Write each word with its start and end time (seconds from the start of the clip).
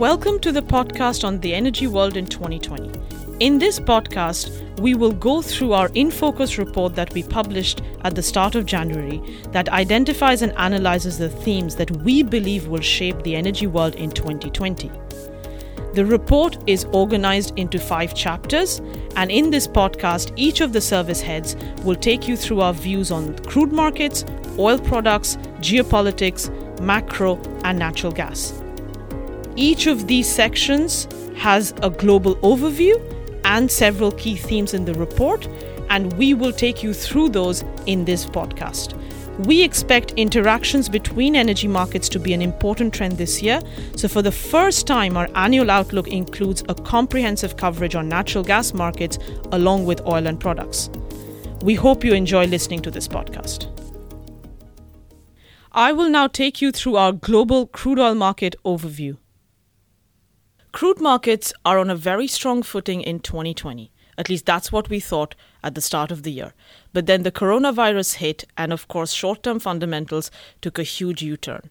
Welcome 0.00 0.38
to 0.40 0.50
the 0.50 0.62
podcast 0.62 1.24
on 1.24 1.40
the 1.40 1.52
energy 1.52 1.86
world 1.86 2.16
in 2.16 2.24
2020. 2.24 2.90
In 3.40 3.58
this 3.58 3.78
podcast, 3.78 4.80
we 4.80 4.94
will 4.94 5.12
go 5.12 5.42
through 5.42 5.74
our 5.74 5.90
In 5.92 6.10
Focus 6.10 6.56
report 6.56 6.94
that 6.94 7.12
we 7.12 7.22
published 7.22 7.82
at 8.00 8.14
the 8.14 8.22
start 8.22 8.54
of 8.54 8.64
January 8.64 9.20
that 9.52 9.68
identifies 9.68 10.40
and 10.40 10.56
analyzes 10.56 11.18
the 11.18 11.28
themes 11.28 11.76
that 11.76 11.90
we 11.98 12.22
believe 12.22 12.66
will 12.66 12.80
shape 12.80 13.22
the 13.24 13.36
energy 13.36 13.66
world 13.66 13.94
in 13.96 14.10
2020. 14.10 14.90
The 15.92 16.06
report 16.06 16.56
is 16.66 16.86
organized 16.92 17.58
into 17.58 17.78
five 17.78 18.14
chapters, 18.14 18.80
and 19.16 19.30
in 19.30 19.50
this 19.50 19.68
podcast, 19.68 20.32
each 20.34 20.62
of 20.62 20.72
the 20.72 20.80
service 20.80 21.20
heads 21.20 21.56
will 21.84 21.94
take 21.94 22.26
you 22.26 22.38
through 22.38 22.62
our 22.62 22.72
views 22.72 23.10
on 23.10 23.38
crude 23.40 23.70
markets, 23.70 24.24
oil 24.58 24.78
products, 24.78 25.36
geopolitics, 25.60 26.48
macro, 26.80 27.36
and 27.64 27.78
natural 27.78 28.12
gas. 28.12 28.62
Each 29.56 29.86
of 29.86 30.06
these 30.06 30.28
sections 30.28 31.08
has 31.36 31.74
a 31.82 31.90
global 31.90 32.36
overview 32.36 32.94
and 33.44 33.70
several 33.70 34.12
key 34.12 34.36
themes 34.36 34.74
in 34.74 34.84
the 34.84 34.94
report, 34.94 35.48
and 35.88 36.12
we 36.14 36.34
will 36.34 36.52
take 36.52 36.82
you 36.82 36.94
through 36.94 37.30
those 37.30 37.64
in 37.86 38.04
this 38.04 38.26
podcast. 38.26 38.96
We 39.46 39.62
expect 39.62 40.12
interactions 40.12 40.88
between 40.88 41.34
energy 41.34 41.66
markets 41.66 42.08
to 42.10 42.18
be 42.20 42.34
an 42.34 42.42
important 42.42 42.92
trend 42.92 43.16
this 43.16 43.42
year. 43.42 43.60
So, 43.96 44.06
for 44.06 44.20
the 44.20 44.30
first 44.32 44.86
time, 44.86 45.16
our 45.16 45.28
annual 45.34 45.70
outlook 45.70 46.08
includes 46.08 46.62
a 46.68 46.74
comprehensive 46.74 47.56
coverage 47.56 47.94
on 47.94 48.08
natural 48.08 48.44
gas 48.44 48.74
markets 48.74 49.18
along 49.52 49.86
with 49.86 50.06
oil 50.06 50.26
and 50.26 50.38
products. 50.38 50.90
We 51.62 51.74
hope 51.74 52.04
you 52.04 52.12
enjoy 52.12 52.46
listening 52.46 52.82
to 52.82 52.90
this 52.90 53.08
podcast. 53.08 53.66
I 55.72 55.92
will 55.92 56.10
now 56.10 56.26
take 56.26 56.60
you 56.60 56.70
through 56.70 56.96
our 56.96 57.12
global 57.12 57.66
crude 57.66 57.98
oil 57.98 58.14
market 58.14 58.56
overview. 58.64 59.16
Crude 60.72 61.00
markets 61.00 61.52
are 61.64 61.78
on 61.78 61.90
a 61.90 61.96
very 61.96 62.28
strong 62.28 62.62
footing 62.62 63.00
in 63.00 63.18
2020. 63.18 63.90
At 64.16 64.28
least 64.28 64.46
that's 64.46 64.70
what 64.70 64.88
we 64.88 65.00
thought 65.00 65.34
at 65.64 65.74
the 65.74 65.80
start 65.80 66.12
of 66.12 66.22
the 66.22 66.30
year. 66.30 66.54
But 66.92 67.06
then 67.06 67.24
the 67.24 67.32
coronavirus 67.32 68.14
hit, 68.16 68.44
and 68.56 68.72
of 68.72 68.86
course, 68.86 69.12
short 69.12 69.42
term 69.42 69.58
fundamentals 69.58 70.30
took 70.60 70.78
a 70.78 70.84
huge 70.84 71.22
U 71.22 71.36
turn. 71.36 71.70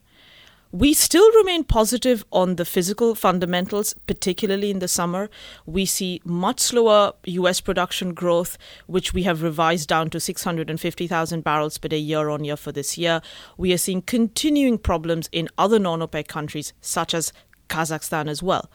We 0.72 0.94
still 0.94 1.32
remain 1.32 1.64
positive 1.64 2.24
on 2.32 2.58
the 2.58 2.66
physical 2.66 3.16
fundamentals, 3.16 3.96
particularly 4.06 4.70
in 4.70 4.78
the 4.78 4.88
summer. 4.88 5.28
We 5.66 5.86
see 5.86 6.22
much 6.24 6.60
slower 6.60 7.14
US 7.26 7.60
production 7.60 8.14
growth, 8.14 8.56
which 8.86 9.12
we 9.12 9.24
have 9.24 9.42
revised 9.42 9.90
down 9.90 10.12
to 10.12 10.20
650,000 10.20 11.44
barrels 11.44 11.80
per 11.80 11.88
day 11.88 11.98
year 11.98 12.30
on 12.30 12.44
year 12.44 12.56
for 12.56 12.72
this 12.72 13.00
year. 13.00 13.22
We 13.58 13.74
are 13.74 13.80
seeing 13.80 14.04
continuing 14.04 14.78
problems 14.78 15.28
in 15.32 15.50
other 15.58 15.80
non 15.80 16.02
OPEC 16.02 16.28
countries, 16.28 16.74
such 16.82 17.16
as 17.16 17.34
Kazakhstan 17.70 18.28
as 18.28 18.44
well. 18.44 18.70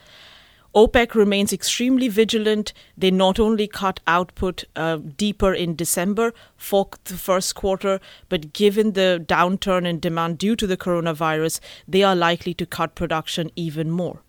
OPEC 0.74 1.14
remains 1.14 1.52
extremely 1.52 2.08
vigilant. 2.08 2.72
They 2.98 3.12
not 3.12 3.38
only 3.38 3.68
cut 3.68 4.00
output 4.08 4.64
uh, 4.74 4.96
deeper 4.96 5.54
in 5.54 5.76
December 5.76 6.34
for 6.56 6.88
the 7.04 7.14
first 7.14 7.54
quarter, 7.54 8.00
but 8.28 8.52
given 8.52 8.94
the 8.94 9.24
downturn 9.24 9.86
in 9.86 10.00
demand 10.00 10.38
due 10.38 10.56
to 10.56 10.66
the 10.66 10.76
coronavirus, 10.76 11.60
they 11.86 12.02
are 12.02 12.16
likely 12.16 12.54
to 12.54 12.66
cut 12.66 12.96
production 12.96 13.52
even 13.54 13.88
more. 13.88 14.22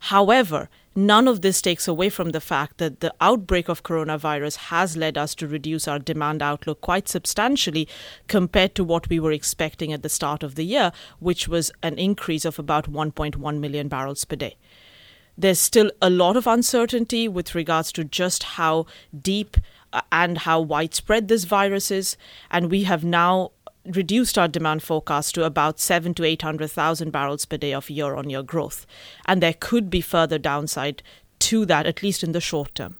However, 0.00 0.68
none 0.96 1.28
of 1.28 1.42
this 1.42 1.60
takes 1.60 1.86
away 1.86 2.08
from 2.08 2.30
the 2.30 2.40
fact 2.40 2.78
that 2.78 3.00
the 3.00 3.14
outbreak 3.20 3.68
of 3.68 3.82
coronavirus 3.82 4.56
has 4.56 4.96
led 4.96 5.18
us 5.18 5.34
to 5.34 5.46
reduce 5.46 5.86
our 5.86 5.98
demand 5.98 6.42
outlook 6.42 6.80
quite 6.80 7.08
substantially 7.08 7.86
compared 8.26 8.74
to 8.74 8.82
what 8.82 9.08
we 9.08 9.20
were 9.20 9.32
expecting 9.32 9.92
at 9.92 10.02
the 10.02 10.08
start 10.08 10.42
of 10.42 10.54
the 10.54 10.64
year, 10.64 10.90
which 11.18 11.46
was 11.46 11.70
an 11.82 11.98
increase 11.98 12.44
of 12.44 12.58
about 12.58 12.90
1.1 12.90 13.60
million 13.60 13.88
barrels 13.88 14.24
per 14.24 14.36
day. 14.36 14.56
There's 15.38 15.60
still 15.60 15.90
a 16.00 16.08
lot 16.08 16.36
of 16.36 16.46
uncertainty 16.46 17.28
with 17.28 17.54
regards 17.54 17.92
to 17.92 18.04
just 18.04 18.42
how 18.42 18.86
deep 19.20 19.58
uh, 19.92 20.00
and 20.10 20.38
how 20.38 20.60
widespread 20.60 21.28
this 21.28 21.44
virus 21.44 21.90
is, 21.90 22.16
and 22.50 22.70
we 22.70 22.84
have 22.84 23.04
now 23.04 23.52
reduced 23.94 24.38
our 24.38 24.48
demand 24.48 24.82
forecast 24.82 25.34
to 25.34 25.44
about 25.44 25.80
seven 25.80 26.14
to 26.14 26.24
eight 26.24 26.42
hundred 26.42 26.70
thousand 26.70 27.10
barrels 27.10 27.44
per 27.44 27.56
day 27.56 27.72
of 27.72 27.90
year-on-year 27.90 28.42
growth, 28.42 28.86
and 29.26 29.42
there 29.42 29.54
could 29.54 29.90
be 29.90 30.00
further 30.00 30.38
downside 30.38 31.02
to 31.38 31.66
that, 31.66 31.86
at 31.86 32.02
least 32.02 32.22
in 32.22 32.32
the 32.32 32.40
short 32.40 32.74
term. 32.74 32.96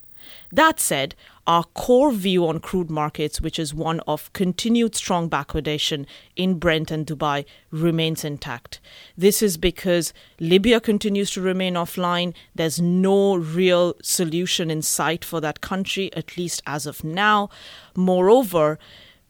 That 0.53 0.81
said, 0.81 1.15
our 1.47 1.63
core 1.63 2.11
view 2.11 2.49
on 2.49 2.59
crude 2.59 2.91
markets, 2.91 3.41
which 3.41 3.59
is 3.59 3.73
one 3.73 4.01
of 4.01 4.33
continued 4.33 4.97
strong 4.97 5.31
backwardation 5.31 6.05
in 6.35 6.59
Brent 6.59 6.91
and 6.91 7.07
Dubai, 7.07 7.45
remains 7.71 8.25
intact. 8.25 8.81
This 9.17 9.41
is 9.41 9.57
because 9.57 10.13
Libya 10.41 10.81
continues 10.81 11.31
to 11.33 11.41
remain 11.41 11.75
offline. 11.75 12.35
There's 12.57 12.81
no 12.81 13.37
real 13.37 13.95
solution 14.03 14.69
in 14.69 14.83
sight 14.83 15.25
for 15.25 15.41
that 15.41 15.61
country, 15.61 16.13
at 16.15 16.37
least 16.37 16.61
as 16.67 16.87
of 16.87 17.05
now. 17.05 17.49
Moreover, 17.95 18.81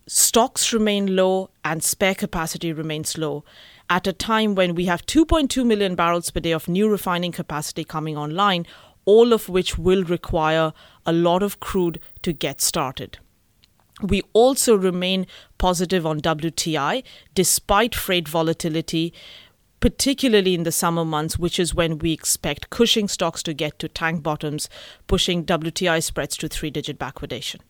stocks 0.07 0.73
remain 0.73 1.17
low 1.17 1.51
and 1.65 1.83
spare 1.83 2.15
capacity 2.15 2.73
remains 2.73 3.19
low 3.19 3.45
at 3.91 4.07
a 4.07 4.13
time 4.13 4.55
when 4.55 4.75
we 4.75 4.87
have 4.87 5.07
2.2 5.07 5.65
million 5.65 5.95
barrels 5.95 6.31
per 6.31 6.41
day 6.41 6.53
of 6.53 6.69
new 6.69 6.89
refining 6.89 7.33
capacity 7.33 7.85
coming 7.85 8.17
online, 8.17 8.67
all 9.05 9.33
of 9.33 9.49
which 9.49 9.79
will 9.79 10.05
require 10.05 10.73
a 11.05 11.13
lot 11.13 11.43
of 11.43 11.61
crude 11.61 12.01
to 12.23 12.33
get 12.33 12.61
started. 12.61 13.19
We 14.03 14.23
also 14.33 14.77
remain 14.77 15.27
positive 15.59 16.05
on 16.05 16.21
WTI 16.21 17.03
despite 17.35 17.95
freight 17.95 18.29
volatility, 18.29 19.15
particularly 19.81 20.55
in 20.55 20.65
the 20.65 20.73
summer 20.73 21.05
months, 21.05 21.39
which 21.39 21.59
is 21.59 21.75
when 21.75 21.99
we 21.99 22.13
expect 22.13 22.71
Cushing 22.71 23.09
stocks 23.09 23.43
to 23.45 23.55
get 23.55 23.79
to 23.79 23.89
tank 23.89 24.23
bottoms, 24.23 24.69
pushing 25.07 25.45
WTI 25.45 26.03
spreads 26.03 26.37
to 26.39 26.49
three 26.49 26.71
digit 26.71 26.99
backwardation. 26.99 27.61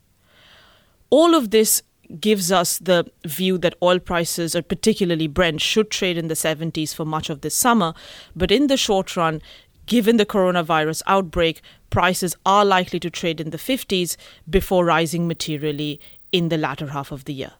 All 1.11 1.35
of 1.35 1.51
this 1.51 1.83
gives 2.21 2.53
us 2.53 2.79
the 2.79 3.11
view 3.25 3.59
that 3.59 3.75
oil 3.83 3.99
prices, 3.99 4.55
or 4.55 4.63
particularly 4.63 5.27
Brent, 5.27 5.61
should 5.61 5.91
trade 5.91 6.19
in 6.19 6.29
the 6.29 6.35
70s 6.35 6.95
for 6.95 7.05
much 7.05 7.31
of 7.31 7.41
this 7.41 7.55
summer. 7.55 7.95
But 8.35 8.51
in 8.51 8.67
the 8.67 8.77
short 8.77 9.17
run, 9.17 9.43
given 9.87 10.17
the 10.17 10.27
coronavirus 10.27 11.03
outbreak, 11.07 11.63
prices 11.91 12.37
are 12.45 12.65
likely 12.65 13.01
to 13.01 13.11
trade 13.11 13.41
in 13.41 13.51
the 13.51 13.59
50s 13.59 14.17
before 14.49 14.85
rising 14.85 15.27
materially 15.27 16.01
in 16.33 16.49
the 16.49 16.59
latter 16.59 16.89
half 16.89 17.13
of 17.13 17.25
the 17.25 17.33
year. 17.33 17.53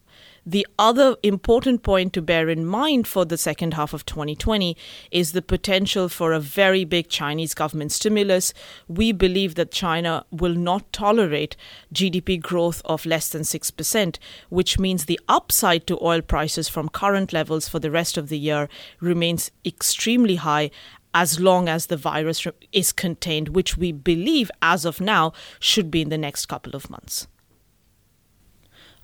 The 0.49 0.65
other 0.79 1.17
important 1.25 1.83
point 1.83 2.13
to 2.13 2.23
bear 2.23 2.49
in 2.49 2.65
mind 2.65 3.09
for 3.09 3.25
the 3.25 3.37
second 3.37 3.75
half 3.75 3.93
of 3.93 4.07
2020 4.07 4.77
is 5.11 5.33
the 5.33 5.43
potential 5.43 6.09
for 6.09 6.33
a 6.33 6.39
very 6.39 6.85
big 6.85 7.09
Chinese 7.09 7.53
government 7.53 7.91
stimulus. 7.91 8.55
We 8.87 9.11
believe 9.11 9.57
that 9.57 9.73
China 9.73 10.25
will 10.31 10.55
not 10.55 10.93
tolerate 10.93 11.57
GDP 11.93 12.41
growth 12.41 12.81
of 12.85 13.05
less 13.05 13.29
than 13.29 13.43
6%, 13.43 14.19
which 14.49 14.79
means 14.79 15.07
the 15.07 15.19
upside 15.29 15.85
to 15.89 15.99
oil 16.01 16.23
prices 16.23 16.69
from 16.69 16.91
current 16.91 17.33
levels 17.33 17.69
for 17.69 17.81
the 17.81 17.91
rest 17.91 18.17
of 18.17 18.29
the 18.29 18.39
year 18.39 18.69
remains 19.01 19.51
extremely 19.65 20.37
high 20.37 20.71
as 21.13 21.41
long 21.41 21.69
as 21.69 21.87
the 21.87 21.97
virus 21.97 22.47
is 22.71 22.93
contained, 22.93 23.49
which 23.49 23.77
we 23.77 23.91
believe 23.91 24.53
as 24.63 24.85
of 24.85 25.01
now 25.01 25.33
should 25.59 25.91
be 25.91 26.03
in 26.03 26.09
the 26.09 26.17
next 26.17 26.47
couple 26.47 26.77
of 26.77 26.89
months. 26.89 27.27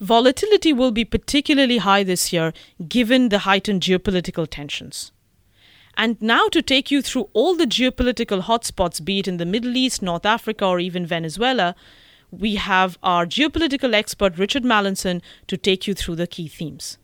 Volatility 0.02 0.72
will 0.72 0.90
be 0.90 1.04
particularly 1.04 1.78
high 1.78 2.02
this 2.02 2.32
year 2.32 2.52
given 2.88 3.28
the 3.28 3.38
heightened 3.40 3.82
geopolitical 3.82 4.48
tensions. 4.50 5.12
And 5.96 6.20
now, 6.20 6.48
to 6.48 6.60
take 6.60 6.90
you 6.90 7.02
through 7.02 7.28
all 7.34 7.54
the 7.54 7.66
geopolitical 7.66 8.42
hotspots, 8.42 9.04
be 9.04 9.20
it 9.20 9.28
in 9.28 9.36
the 9.36 9.46
Middle 9.46 9.76
East, 9.76 10.02
North 10.02 10.26
Africa, 10.26 10.66
or 10.66 10.80
even 10.80 11.06
Venezuela, 11.06 11.76
we 12.32 12.56
have 12.56 12.98
our 13.04 13.26
geopolitical 13.26 13.94
expert 13.94 14.38
Richard 14.38 14.64
Mallinson 14.64 15.22
to 15.46 15.56
take 15.56 15.86
you 15.86 15.94
through 15.94 16.16
the 16.16 16.26
key 16.26 16.48
themes. 16.48 16.98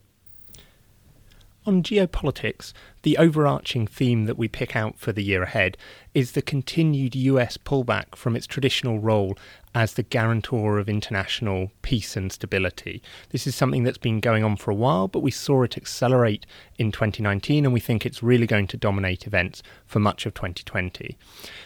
On 1.68 1.82
geopolitics, 1.82 2.72
the 3.02 3.18
overarching 3.18 3.86
theme 3.86 4.24
that 4.24 4.38
we 4.38 4.48
pick 4.48 4.74
out 4.74 4.98
for 4.98 5.12
the 5.12 5.22
year 5.22 5.42
ahead 5.42 5.76
is 6.14 6.32
the 6.32 6.40
continued 6.40 7.14
US 7.14 7.58
pullback 7.58 8.14
from 8.16 8.34
its 8.34 8.46
traditional 8.46 9.00
role 9.00 9.36
as 9.74 9.92
the 9.92 10.02
guarantor 10.02 10.78
of 10.78 10.88
international 10.88 11.70
peace 11.82 12.16
and 12.16 12.32
stability. 12.32 13.02
This 13.32 13.46
is 13.46 13.54
something 13.54 13.84
that's 13.84 13.98
been 13.98 14.18
going 14.18 14.44
on 14.44 14.56
for 14.56 14.70
a 14.70 14.74
while, 14.74 15.08
but 15.08 15.20
we 15.20 15.30
saw 15.30 15.62
it 15.62 15.76
accelerate 15.76 16.46
in 16.78 16.90
2019, 16.90 17.66
and 17.66 17.74
we 17.74 17.80
think 17.80 18.06
it's 18.06 18.22
really 18.22 18.46
going 18.46 18.66
to 18.68 18.78
dominate 18.78 19.26
events 19.26 19.62
for 19.84 19.98
much 19.98 20.24
of 20.24 20.32
2020. 20.32 21.18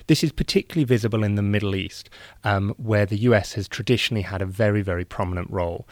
This 0.08 0.24
is 0.24 0.32
particularly 0.32 0.84
visible 0.84 1.22
in 1.22 1.36
the 1.36 1.42
Middle 1.42 1.76
East, 1.76 2.10
um, 2.42 2.74
where 2.76 3.06
the 3.06 3.18
US 3.18 3.52
has 3.52 3.68
traditionally 3.68 4.22
had 4.22 4.42
a 4.42 4.46
very, 4.46 4.82
very 4.82 5.04
prominent 5.04 5.48
role. 5.48 5.86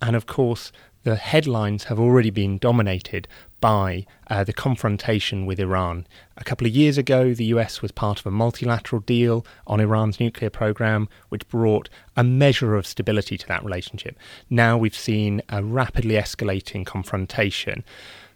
And 0.00 0.14
of 0.14 0.26
course, 0.26 0.70
the 1.06 1.14
headlines 1.14 1.84
have 1.84 2.00
already 2.00 2.30
been 2.30 2.58
dominated 2.58 3.28
by 3.60 4.04
uh, 4.26 4.42
the 4.42 4.52
confrontation 4.52 5.46
with 5.46 5.60
Iran. 5.60 6.04
A 6.36 6.42
couple 6.42 6.66
of 6.66 6.74
years 6.74 6.98
ago, 6.98 7.32
the 7.32 7.44
US 7.44 7.80
was 7.80 7.92
part 7.92 8.18
of 8.18 8.26
a 8.26 8.32
multilateral 8.32 9.00
deal 9.02 9.46
on 9.68 9.78
Iran's 9.78 10.18
nuclear 10.18 10.50
program, 10.50 11.08
which 11.28 11.48
brought 11.48 11.88
a 12.16 12.24
measure 12.24 12.74
of 12.74 12.88
stability 12.88 13.38
to 13.38 13.46
that 13.46 13.64
relationship. 13.64 14.18
Now 14.50 14.76
we've 14.76 14.96
seen 14.96 15.42
a 15.48 15.62
rapidly 15.62 16.16
escalating 16.16 16.84
confrontation. 16.84 17.84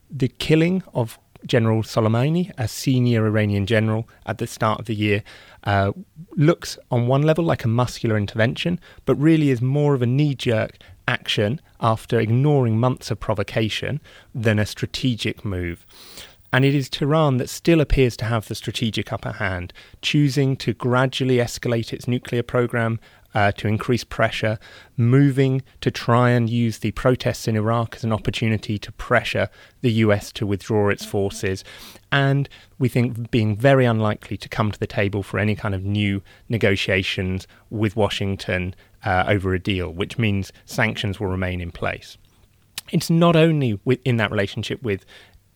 The 0.08 0.28
killing 0.28 0.84
of 0.94 1.18
General 1.46 1.82
Soleimani, 1.82 2.52
a 2.58 2.68
senior 2.68 3.26
Iranian 3.26 3.66
general 3.66 4.08
at 4.26 4.38
the 4.38 4.46
start 4.46 4.80
of 4.80 4.86
the 4.86 4.94
year, 4.94 5.22
uh, 5.64 5.92
looks 6.36 6.78
on 6.90 7.06
one 7.06 7.22
level 7.22 7.44
like 7.44 7.64
a 7.64 7.68
muscular 7.68 8.16
intervention, 8.16 8.80
but 9.06 9.14
really 9.16 9.50
is 9.50 9.60
more 9.60 9.94
of 9.94 10.02
a 10.02 10.06
knee 10.06 10.34
jerk 10.34 10.78
action 11.08 11.60
after 11.80 12.20
ignoring 12.20 12.78
months 12.78 13.10
of 13.10 13.20
provocation 13.20 14.00
than 14.34 14.58
a 14.58 14.66
strategic 14.66 15.44
move. 15.44 15.84
And 16.52 16.64
it 16.64 16.74
is 16.74 16.88
Tehran 16.88 17.36
that 17.36 17.48
still 17.48 17.80
appears 17.80 18.16
to 18.18 18.24
have 18.24 18.48
the 18.48 18.54
strategic 18.54 19.12
upper 19.12 19.32
hand, 19.32 19.72
choosing 20.02 20.56
to 20.56 20.72
gradually 20.72 21.36
escalate 21.36 21.92
its 21.92 22.08
nuclear 22.08 22.42
program 22.42 22.98
uh, 23.34 23.52
to 23.52 23.68
increase 23.68 24.04
pressure, 24.04 24.58
moving 24.96 25.62
to 25.80 25.90
try 25.90 26.30
and 26.30 26.50
use 26.50 26.78
the 26.78 26.90
protests 26.92 27.46
in 27.46 27.56
Iraq 27.56 27.96
as 27.96 28.04
an 28.04 28.12
opportunity 28.12 28.78
to 28.78 28.92
pressure 28.92 29.48
the 29.80 29.92
US 29.92 30.32
to 30.32 30.46
withdraw 30.46 30.88
its 30.88 31.04
forces, 31.04 31.64
and 32.10 32.48
we 32.78 32.88
think 32.88 33.30
being 33.30 33.56
very 33.56 33.84
unlikely 33.84 34.36
to 34.36 34.48
come 34.48 34.72
to 34.72 34.78
the 34.78 34.86
table 34.86 35.22
for 35.22 35.38
any 35.38 35.54
kind 35.54 35.74
of 35.74 35.84
new 35.84 36.22
negotiations 36.48 37.46
with 37.70 37.96
Washington 37.96 38.74
uh, 39.04 39.24
over 39.26 39.54
a 39.54 39.58
deal, 39.58 39.92
which 39.92 40.18
means 40.18 40.52
sanctions 40.64 41.20
will 41.20 41.28
remain 41.28 41.60
in 41.60 41.70
place. 41.70 42.16
It's 42.92 43.10
not 43.10 43.36
only 43.36 43.78
in 44.04 44.16
that 44.16 44.30
relationship 44.30 44.82
with 44.82 45.04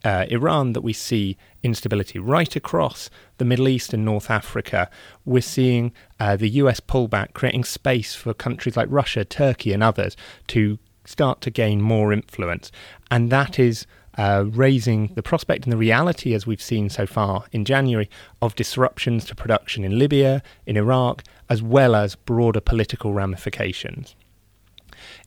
uh, 0.05 0.27
Iran 0.29 0.75
that 0.75 0.83
we 0.83 0.93
see 0.93 1.37
instability 1.63 2.19
right 2.19 2.55
across 2.55 3.11
the 3.39 3.45
Middle 3.45 3.69
East 3.69 3.93
and 3.95 4.05
North 4.05 4.31
Africa. 4.31 4.91
We're 5.25 5.43
seeing 5.43 5.93
uh, 6.21 6.37
the 6.37 6.51
US 6.51 6.81
pullback, 6.81 7.33
creating 7.33 7.65
space 7.65 8.15
for 8.15 8.35
countries 8.35 8.77
like 8.77 8.89
Russia, 8.91 9.25
Turkey, 9.25 9.73
and 9.73 9.83
others 9.83 10.17
to 10.49 10.79
start 11.07 11.41
to 11.43 11.51
gain 11.51 11.81
more 11.81 12.13
influence. 12.13 12.71
And 13.11 13.31
that 13.31 13.59
is 13.59 13.87
uh, 14.17 14.45
raising 14.49 15.09
the 15.15 15.23
prospect 15.23 15.65
and 15.65 15.73
the 15.73 15.77
reality, 15.77 16.35
as 16.35 16.47
we've 16.47 16.63
seen 16.63 16.89
so 16.89 17.07
far 17.07 17.45
in 17.53 17.65
January, 17.65 18.09
of 18.41 18.55
disruptions 18.55 19.25
to 19.27 19.35
production 19.35 19.85
in 19.85 19.99
Libya, 19.99 20.43
in 20.67 20.77
Iraq, 20.77 21.23
as 21.49 21.63
well 21.63 21.95
as 21.95 22.15
broader 22.15 22.61
political 22.61 23.13
ramifications. 23.13 24.15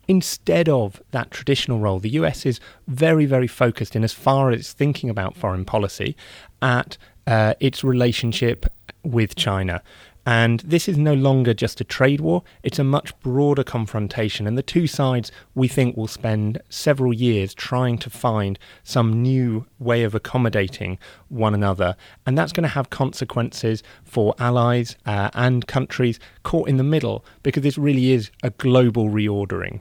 Instead 0.07 0.69
of 0.69 1.01
that 1.11 1.31
traditional 1.31 1.79
role, 1.79 1.99
the 1.99 2.09
US 2.11 2.45
is 2.45 2.59
very, 2.87 3.25
very 3.25 3.47
focused 3.47 3.95
in 3.95 4.03
as 4.03 4.13
far 4.13 4.51
as 4.51 4.73
thinking 4.73 5.09
about 5.09 5.35
foreign 5.35 5.65
policy 5.65 6.15
at 6.61 6.97
uh, 7.25 7.53
its 7.59 7.83
relationship 7.83 8.65
with 9.03 9.35
China. 9.35 9.81
And 10.27 10.59
this 10.59 10.89
is 10.89 10.97
no 10.97 11.13
longer 11.13 11.53
just 11.53 11.79
a 11.79 11.85
trade 11.85 12.19
war, 12.19 12.43
it's 12.61 12.79
a 12.79 12.83
much 12.83 13.17
broader 13.21 13.63
confrontation. 13.63 14.45
And 14.45 14.57
the 14.57 14.61
two 14.61 14.85
sides, 14.85 15.31
we 15.55 15.69
think, 15.69 15.95
will 15.95 16.09
spend 16.09 16.59
several 16.67 17.13
years 17.13 17.53
trying 17.53 17.97
to 17.99 18.09
find 18.09 18.59
some 18.83 19.21
new 19.21 19.65
way 19.79 20.03
of 20.03 20.13
accommodating 20.13 20.99
one 21.29 21.53
another. 21.53 21.95
And 22.25 22.37
that's 22.37 22.51
going 22.51 22.63
to 22.63 22.75
have 22.75 22.89
consequences 22.89 23.83
for 24.03 24.35
allies 24.37 24.97
uh, 25.05 25.29
and 25.33 25.65
countries 25.65 26.19
caught 26.43 26.67
in 26.67 26.75
the 26.75 26.83
middle, 26.83 27.23
because 27.41 27.63
this 27.63 27.77
really 27.77 28.11
is 28.11 28.29
a 28.43 28.49
global 28.49 29.07
reordering. 29.07 29.79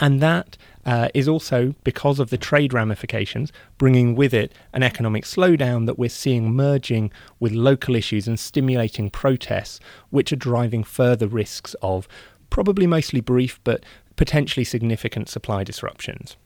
And 0.00 0.20
that 0.20 0.56
uh, 0.86 1.08
is 1.12 1.28
also 1.28 1.74
because 1.84 2.18
of 2.18 2.30
the 2.30 2.38
trade 2.38 2.72
ramifications, 2.72 3.52
bringing 3.76 4.14
with 4.14 4.32
it 4.32 4.54
an 4.72 4.82
economic 4.82 5.24
slowdown 5.24 5.86
that 5.86 5.98
we're 5.98 6.08
seeing 6.08 6.54
merging 6.54 7.12
with 7.40 7.52
local 7.52 7.94
issues 7.94 8.28
and 8.28 8.38
stimulating 8.38 9.10
protests, 9.10 9.80
which 10.10 10.32
are 10.32 10.36
driving 10.36 10.84
further 10.84 11.26
risks 11.26 11.74
of 11.82 12.08
probably 12.48 12.86
mostly 12.86 13.20
brief 13.20 13.60
but 13.64 13.84
potentially 14.16 14.64
significant 14.64 15.28
supply 15.28 15.62
disruptions. 15.64 16.36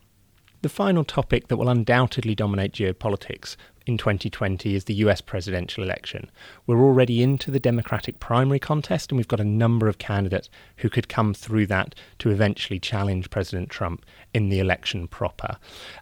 The 0.63 0.69
final 0.69 1.05
topic 1.05 1.49
that 1.49 1.57
will 1.57 1.69
undoubtedly 1.69 2.35
dominate 2.35 2.73
geopolitics 2.73 3.57
in 3.87 3.99
2020 3.99 4.75
is 4.75 4.84
the 4.84 4.94
US 4.94 5.20
presidential 5.20 5.82
election. 5.82 6.31
We're 6.67 6.82
already 6.82 7.23
into 7.23 7.50
the 7.50 7.61
Democratic 7.61 8.20
primary 8.20 8.58
contest, 8.58 9.11
and 9.11 9.17
we've 9.17 9.29
got 9.29 9.40
a 9.40 9.44
number 9.44 9.88
of 9.88 9.99
candidates 9.99 10.49
who 10.79 10.88
could 10.88 11.08
come 11.08 11.34
through 11.34 11.67
that 11.67 11.94
to 12.19 12.31
eventually 12.31 12.79
challenge 12.79 13.31
President 13.31 13.70
Trump 13.70 14.05
in 14.34 14.49
the 14.49 14.61
election 14.61 15.08
proper. 15.08 15.56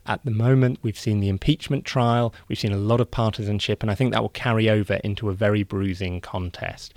At 0.06 0.24
the 0.24 0.30
moment, 0.30 0.78
we've 0.82 0.98
seen 0.98 1.20
the 1.20 1.28
impeachment 1.28 1.84
trial, 1.84 2.34
we've 2.48 2.58
seen 2.58 2.72
a 2.72 2.76
lot 2.76 3.00
of 3.00 3.10
partisanship, 3.10 3.82
and 3.82 3.90
I 3.90 3.94
think 3.94 4.12
that 4.12 4.22
will 4.22 4.28
carry 4.30 4.68
over 4.68 4.94
into 5.04 5.30
a 5.30 5.34
very 5.34 5.62
bruising 5.62 6.20
contest. 6.20 6.94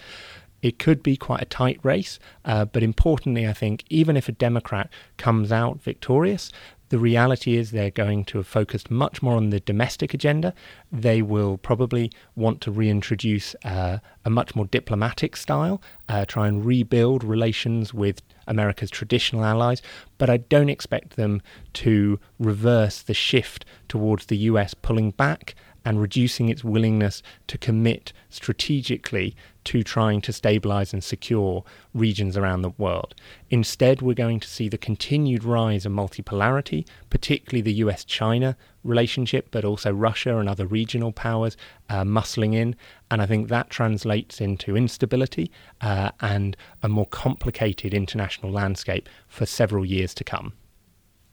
It 0.64 0.80
could 0.80 1.04
be 1.04 1.18
quite 1.18 1.42
a 1.42 1.46
tight 1.46 1.80
race, 1.84 2.18
uh, 2.46 2.64
but 2.64 2.82
importantly, 2.82 3.46
I 3.46 3.54
think 3.54 3.84
even 3.90 4.16
if 4.16 4.30
a 4.30 4.32
Democrat 4.32 4.90
comes 5.18 5.52
out 5.52 5.84
victorious, 5.84 6.52
the 6.88 7.00
reality 7.00 7.58
is 7.58 7.72
they're 7.72 7.92
going 7.92 8.24
to 8.26 8.38
have 8.38 8.48
focused 8.48 8.90
much 8.90 9.22
more 9.22 9.36
on 9.36 9.50
the 9.50 9.60
domestic 9.60 10.14
agenda. 10.14 10.54
They 10.90 11.22
will 11.22 11.58
probably 11.58 12.12
want 12.36 12.62
to 12.62 12.72
reintroduce 12.72 13.56
uh, 13.66 13.98
a 14.24 14.30
much 14.30 14.56
more 14.56 14.66
diplomatic 14.66 15.36
style, 15.36 15.82
uh, 16.08 16.24
try 16.26 16.48
and 16.48 16.64
rebuild 16.64 17.26
relations 17.26 17.94
with 17.94 18.22
America's 18.48 18.92
traditional 18.92 19.44
allies. 19.44 19.82
But 20.18 20.30
I 20.30 20.38
don't 20.38 20.70
expect 20.70 21.18
them 21.18 21.42
to 21.74 22.20
reverse 22.40 23.02
the 23.02 23.14
shift 23.14 23.66
towards 23.90 24.28
the 24.28 24.38
US 24.38 24.74
pulling 24.74 25.12
back 25.12 25.56
and 25.86 26.00
reducing 26.00 26.50
its 26.50 26.64
willingness 26.64 27.22
to 27.48 27.58
commit 27.58 28.14
strategically 28.30 29.36
to 29.64 29.84
trying 29.84 30.22
to 30.22 30.34
stabilize 30.34 30.94
and 30.94 31.04
secure 31.04 31.64
regions 31.94 32.36
around 32.36 32.62
the 32.62 32.72
world. 32.72 33.16
Instead, 33.50 34.02
we're 34.02 34.14
going 34.14 34.40
to 34.40 34.48
see 34.48 34.68
the 34.68 34.78
continued 34.78 35.44
rise 35.44 35.86
of 35.86 35.92
multipolarity, 35.92 36.86
particularly 37.10 37.62
the 37.62 37.74
US 37.76 38.04
China 38.04 38.58
relationship, 38.84 39.50
but 39.52 39.64
also 39.64 39.94
Russia 39.94 40.38
and 40.38 40.50
other 40.50 40.66
regional 40.66 41.12
powers 41.12 41.56
uh, 41.90 42.04
muscling 42.04 42.54
in. 42.54 42.76
And 43.10 43.22
I 43.22 43.26
think 43.26 43.48
that 43.50 43.70
translates 43.70 44.42
into 44.42 44.76
instability 44.76 45.52
uh, 45.82 46.12
and 46.20 46.58
a 46.82 46.90
more 46.90 47.08
complicated 47.08 47.94
international 47.94 48.52
landscape 48.52 49.08
for 49.28 49.46
several 49.46 49.86
years 49.86 50.14
to 50.16 50.24
come. 50.24 50.54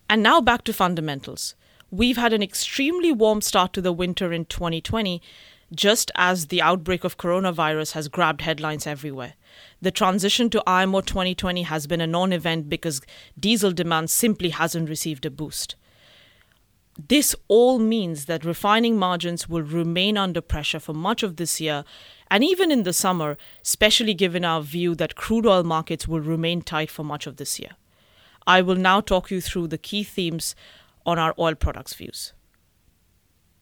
And 0.09 0.23
now 0.23 0.41
back 0.41 0.65
to 0.65 0.73
fundamentals. 0.73 1.55
We've 1.93 2.17
had 2.17 2.33
an 2.33 2.43
extremely 2.43 3.11
warm 3.11 3.41
start 3.41 3.73
to 3.73 3.81
the 3.81 3.93
winter 3.93 4.33
in 4.33 4.45
2020, 4.45 5.21
just 5.75 6.13
as 6.15 6.47
the 6.47 6.63
outbreak 6.63 7.03
of 7.03 7.19
coronavirus 7.19 7.93
has 7.93 8.07
grabbed 8.07 8.43
headlines 8.43 8.87
everywhere. 8.87 9.35
The 9.83 9.91
transition 9.91 10.51
to 10.51 10.63
IMO 10.69 11.01
2020 11.01 11.63
has 11.63 11.89
been 11.89 12.01
a 12.01 12.07
non 12.07 12.33
event 12.33 12.69
because 12.69 13.01
diesel 13.39 13.73
demand 13.73 14.09
simply 14.09 14.51
hasn't 14.51 14.89
received 14.89 15.27
a 15.27 15.31
boost. 15.31 15.75
This 17.09 17.35
all 17.49 17.81
means 17.81 18.27
that 18.27 18.45
refining 18.45 18.97
margins 18.97 19.49
will 19.49 19.63
remain 19.63 20.17
under 20.17 20.41
pressure 20.41 20.81
for 20.81 20.93
much 20.93 21.25
of 21.25 21.37
this 21.37 21.61
year 21.61 21.85
and 22.31 22.45
even 22.45 22.71
in 22.71 22.85
the 22.85 22.93
summer, 22.93 23.37
especially 23.63 24.15
given 24.15 24.45
our 24.45 24.61
view 24.61 24.95
that 24.95 25.17
crude 25.17 25.47
oil 25.47 25.65
markets 25.65 26.07
will 26.07 26.21
remain 26.21 26.63
tight 26.63 26.91
for 26.91 27.03
much 27.03 27.27
of 27.27 27.37
this 27.37 27.59
year. 27.59 27.71
I 28.47 28.63
will 28.63 28.77
now 28.77 29.01
talk 29.01 29.31
you 29.31 29.41
through 29.41 29.69
the 29.69 29.79
key 29.79 30.03
themes 30.03 30.55
on 31.07 31.19
our 31.19 31.35
oil 31.39 31.55
products 31.55 31.95
views. 31.95 32.33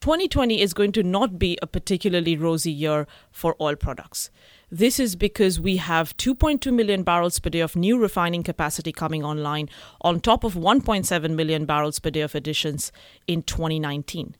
2020 0.00 0.60
is 0.60 0.74
going 0.74 0.92
to 0.92 1.02
not 1.02 1.38
be 1.38 1.58
a 1.60 1.66
particularly 1.66 2.36
rosy 2.36 2.70
year 2.70 3.06
for 3.32 3.56
oil 3.60 3.74
products. 3.74 4.30
This 4.70 5.00
is 5.00 5.16
because 5.16 5.58
we 5.58 5.78
have 5.78 6.16
2.2 6.18 6.72
million 6.72 7.02
barrels 7.02 7.40
per 7.40 7.50
day 7.50 7.60
of 7.60 7.74
new 7.74 7.98
refining 7.98 8.42
capacity 8.42 8.92
coming 8.92 9.24
online, 9.24 9.68
on 10.00 10.20
top 10.20 10.44
of 10.44 10.54
1.7 10.54 11.34
million 11.34 11.64
barrels 11.64 11.98
per 11.98 12.10
day 12.10 12.20
of 12.20 12.34
additions 12.34 12.92
in 13.26 13.42
2019. 13.42 14.36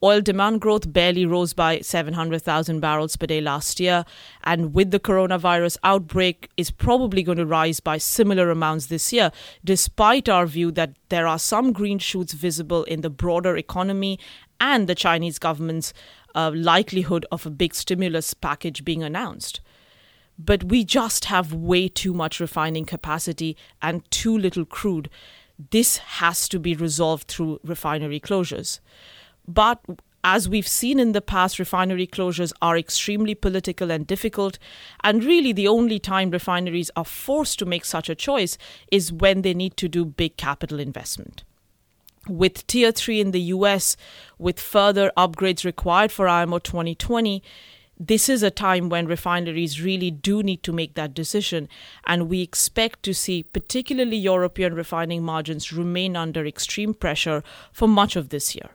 Oil 0.00 0.20
demand 0.20 0.60
growth 0.60 0.92
barely 0.92 1.26
rose 1.26 1.52
by 1.52 1.80
700,000 1.80 2.78
barrels 2.78 3.16
per 3.16 3.26
day 3.26 3.40
last 3.40 3.80
year, 3.80 4.04
and 4.44 4.72
with 4.72 4.92
the 4.92 5.00
coronavirus 5.00 5.76
outbreak, 5.82 6.48
is 6.56 6.70
probably 6.70 7.24
going 7.24 7.38
to 7.38 7.46
rise 7.46 7.80
by 7.80 7.98
similar 7.98 8.48
amounts 8.50 8.86
this 8.86 9.12
year, 9.12 9.32
despite 9.64 10.28
our 10.28 10.46
view 10.46 10.70
that 10.70 10.92
there 11.08 11.26
are 11.26 11.38
some 11.38 11.72
green 11.72 11.98
shoots 11.98 12.32
visible 12.32 12.84
in 12.84 13.00
the 13.00 13.10
broader 13.10 13.56
economy 13.56 14.20
and 14.60 14.88
the 14.88 14.94
Chinese 14.94 15.40
government's 15.40 15.92
uh, 16.34 16.52
likelihood 16.54 17.26
of 17.32 17.44
a 17.44 17.50
big 17.50 17.74
stimulus 17.74 18.34
package 18.34 18.84
being 18.84 19.02
announced. 19.02 19.60
But 20.38 20.62
we 20.62 20.84
just 20.84 21.24
have 21.24 21.52
way 21.52 21.88
too 21.88 22.14
much 22.14 22.38
refining 22.38 22.84
capacity 22.84 23.56
and 23.82 24.08
too 24.12 24.38
little 24.38 24.64
crude. 24.64 25.10
This 25.70 25.96
has 25.96 26.48
to 26.50 26.60
be 26.60 26.76
resolved 26.76 27.26
through 27.26 27.58
refinery 27.64 28.20
closures. 28.20 28.78
But 29.48 29.80
as 30.22 30.46
we've 30.46 30.68
seen 30.68 31.00
in 31.00 31.12
the 31.12 31.22
past, 31.22 31.58
refinery 31.58 32.06
closures 32.06 32.52
are 32.60 32.76
extremely 32.76 33.34
political 33.34 33.90
and 33.90 34.06
difficult. 34.06 34.58
And 35.02 35.24
really, 35.24 35.52
the 35.52 35.68
only 35.68 35.98
time 35.98 36.30
refineries 36.30 36.90
are 36.94 37.04
forced 37.04 37.58
to 37.60 37.64
make 37.64 37.86
such 37.86 38.10
a 38.10 38.14
choice 38.14 38.58
is 38.92 39.10
when 39.10 39.40
they 39.40 39.54
need 39.54 39.78
to 39.78 39.88
do 39.88 40.04
big 40.04 40.36
capital 40.36 40.78
investment. 40.78 41.44
With 42.28 42.66
Tier 42.66 42.92
3 42.92 43.22
in 43.22 43.30
the 43.30 43.40
US, 43.40 43.96
with 44.38 44.60
further 44.60 45.10
upgrades 45.16 45.64
required 45.64 46.12
for 46.12 46.28
IMO 46.28 46.58
2020, 46.58 47.42
this 47.98 48.28
is 48.28 48.42
a 48.42 48.50
time 48.50 48.90
when 48.90 49.06
refineries 49.06 49.80
really 49.80 50.10
do 50.10 50.42
need 50.42 50.62
to 50.64 50.72
make 50.72 50.94
that 50.94 51.14
decision, 51.14 51.68
and 52.06 52.28
we 52.28 52.42
expect 52.42 53.02
to 53.04 53.14
see 53.14 53.42
particularly 53.42 54.16
European 54.16 54.74
refining 54.74 55.22
margins 55.24 55.72
remain 55.72 56.16
under 56.16 56.46
extreme 56.46 56.92
pressure 56.92 57.42
for 57.72 57.88
much 57.88 58.14
of 58.14 58.28
this 58.28 58.54
year. 58.54 58.70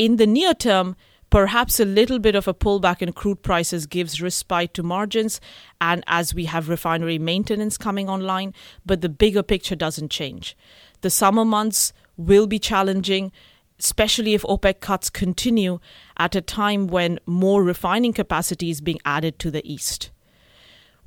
In 0.00 0.16
the 0.16 0.26
near 0.26 0.54
term, 0.54 0.96
perhaps 1.28 1.78
a 1.78 1.84
little 1.84 2.18
bit 2.18 2.34
of 2.34 2.48
a 2.48 2.54
pullback 2.54 3.02
in 3.02 3.12
crude 3.12 3.42
prices 3.42 3.84
gives 3.84 4.22
respite 4.22 4.72
to 4.72 4.82
margins 4.82 5.42
and 5.78 6.02
as 6.06 6.34
we 6.34 6.46
have 6.46 6.70
refinery 6.70 7.18
maintenance 7.18 7.76
coming 7.76 8.08
online, 8.08 8.54
but 8.86 9.02
the 9.02 9.10
bigger 9.10 9.42
picture 9.42 9.76
doesn't 9.76 10.10
change. 10.10 10.56
The 11.02 11.10
summer 11.10 11.44
months 11.44 11.92
will 12.16 12.46
be 12.46 12.58
challenging, 12.58 13.30
especially 13.78 14.32
if 14.32 14.42
OPEC 14.44 14.80
cuts 14.80 15.10
continue 15.10 15.80
at 16.16 16.34
a 16.34 16.40
time 16.40 16.86
when 16.86 17.18
more 17.26 17.62
refining 17.62 18.14
capacity 18.14 18.70
is 18.70 18.80
being 18.80 19.00
added 19.04 19.38
to 19.40 19.50
the 19.50 19.70
east. 19.70 20.10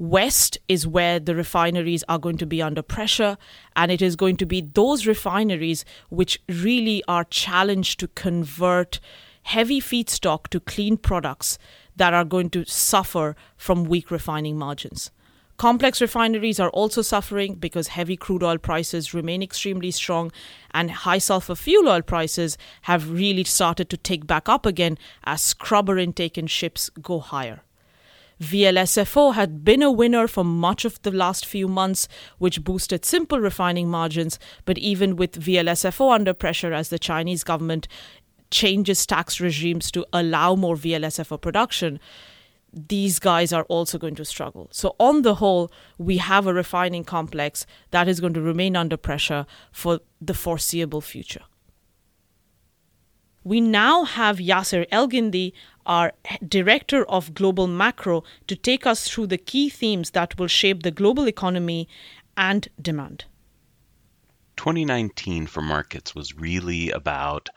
West 0.04 0.58
is 0.68 0.86
where 0.86 1.18
the 1.18 1.34
refineries 1.34 2.04
are 2.10 2.20
going 2.20 2.38
to 2.38 2.46
be 2.46 2.62
under 2.62 2.82
pressure, 2.82 3.38
and 3.74 3.90
it 3.90 4.02
is 4.02 4.18
going 4.18 4.36
to 4.36 4.46
be 4.46 4.60
those 4.60 5.08
refineries 5.08 5.86
which 6.10 6.42
really 6.50 7.02
are 7.08 7.24
challenged 7.24 8.02
to 8.02 8.10
convert 8.10 9.00
heavy 9.44 9.80
feedstock 9.80 10.50
to 10.50 10.60
clean 10.60 10.98
products 10.98 11.58
that 11.96 12.14
are 12.14 12.26
going 12.26 12.50
to 12.50 12.66
suffer 12.66 13.34
from 13.56 13.86
weak 13.86 14.12
refining 14.12 14.58
margins. 14.58 15.10
Complex 15.56 16.02
refineries 16.02 16.60
are 16.60 16.72
also 16.72 17.02
suffering 17.02 17.56
because 17.56 17.88
heavy 17.88 18.18
crude 18.18 18.44
oil 18.44 18.58
prices 18.58 19.14
remain 19.14 19.42
extremely 19.42 19.92
strong 19.92 20.34
and 20.72 20.92
high 20.92 21.18
sulfur 21.18 21.56
fuel 21.56 21.88
oil 21.88 22.02
prices 22.02 22.58
have 22.82 23.10
really 23.10 23.46
started 23.46 23.90
to 23.90 23.96
tick 23.96 24.28
back 24.28 24.50
up 24.50 24.66
again 24.66 24.98
as 25.24 25.42
scrubber 25.42 25.98
intake 25.98 26.38
in 26.38 26.48
ships 26.48 26.90
go 27.02 27.20
higher. 27.20 27.62
VLSFO 28.44 29.34
had 29.34 29.64
been 29.64 29.82
a 29.82 29.92
winner 29.92 30.28
for 30.28 30.44
much 30.44 30.86
of 30.86 31.02
the 31.04 31.12
last 31.12 31.46
few 31.46 31.68
months, 31.68 32.08
which 32.38 32.64
boosted 32.64 33.06
simple 33.06 33.40
refining 33.40 33.90
margins. 33.90 34.38
But 34.66 34.78
even 34.78 35.16
with 35.16 35.40
VLSFO 35.40 36.14
under 36.14 36.34
pressure 36.34 36.74
as 36.74 36.90
the 36.90 37.00
Chinese 37.00 37.44
government 37.44 37.88
changes 38.52 39.06
tax 39.06 39.40
regimes 39.40 39.90
to 39.92 40.06
allow 40.12 40.56
more 40.56 40.76
VLSFO 40.76 41.42
production, 41.42 42.00
these 42.74 43.18
guys 43.20 43.54
are 43.54 43.64
also 43.64 43.98
going 43.98 44.16
to 44.16 44.26
struggle. 44.26 44.68
So, 44.72 44.96
on 45.00 45.22
the 45.22 45.36
whole, 45.36 45.72
we 45.98 46.18
have 46.18 46.48
a 46.48 46.54
refining 46.54 47.04
complex 47.04 47.66
that 47.92 48.08
is 48.08 48.20
going 48.20 48.34
to 48.34 48.42
remain 48.42 48.76
under 48.76 48.98
pressure 48.98 49.46
for 49.72 50.00
the 50.20 50.34
foreseeable 50.34 51.02
future. 51.02 51.44
We 53.44 53.60
now 53.60 54.06
have 54.06 54.38
Yasser 54.38 54.88
Elgindy, 54.90 55.52
our 55.86 56.14
Director 56.48 57.04
of 57.06 57.34
Global 57.34 57.68
Macro, 57.68 58.24
to 58.48 58.56
take 58.56 58.86
us 58.86 59.08
through 59.08 59.28
the 59.28 59.38
key 59.38 59.70
themes 59.70 60.12
that 60.12 60.38
will 60.38 60.48
shape 60.48 60.84
the 60.84 60.92
global 60.92 61.28
economy 61.28 61.88
and 62.36 62.68
demand. 62.82 63.26
2019 64.58 65.48
for 65.48 65.62
markets 65.62 66.14
was 66.16 66.36
really 66.36 66.92
about 66.92 67.50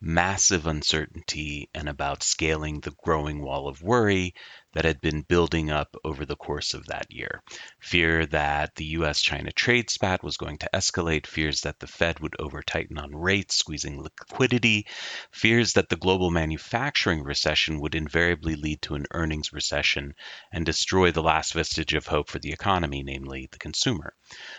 massive 0.00 0.66
uncertainty 0.66 1.68
and 1.74 1.88
about 1.88 2.22
scaling 2.22 2.80
the 2.80 2.94
growing 3.04 3.40
wall 3.40 3.68
of 3.68 3.82
worry 3.82 4.34
that 4.72 4.84
had 4.84 5.00
been 5.00 5.22
building 5.22 5.70
up 5.70 5.96
over 6.04 6.24
the 6.24 6.36
course 6.36 6.74
of 6.74 6.86
that 6.86 7.06
year. 7.10 7.42
Fear 7.80 8.26
that 8.26 8.74
the 8.76 8.84
US 8.96 9.20
China 9.20 9.52
trade 9.52 9.90
spat 9.90 10.22
was 10.22 10.36
going 10.36 10.58
to 10.58 10.70
escalate, 10.74 11.26
fears 11.26 11.60
that 11.62 11.78
the 11.78 11.86
Fed 11.86 12.20
would 12.20 12.34
over 12.38 12.62
tighten 12.62 12.98
on 12.98 13.14
rates, 13.14 13.56
squeezing 13.56 14.02
liquidity, 14.02 14.86
fears 15.30 15.74
that 15.74 15.88
the 15.88 15.96
global 15.96 16.30
manufacturing 16.30 17.22
recession 17.22 17.80
would 17.80 17.94
invariably 17.94 18.56
lead 18.56 18.80
to 18.82 18.94
an 18.94 19.06
earnings 19.12 19.52
recession 19.52 20.14
and 20.52 20.64
destroy 20.64 21.10
the 21.10 21.22
last 21.22 21.52
vestige 21.52 21.94
of 21.94 22.06
hope 22.06 22.30
for 22.30 22.38
the 22.38 22.52
economy, 22.52 23.02
namely 23.02 23.48
the 23.50 23.58
consumer. 23.58 24.14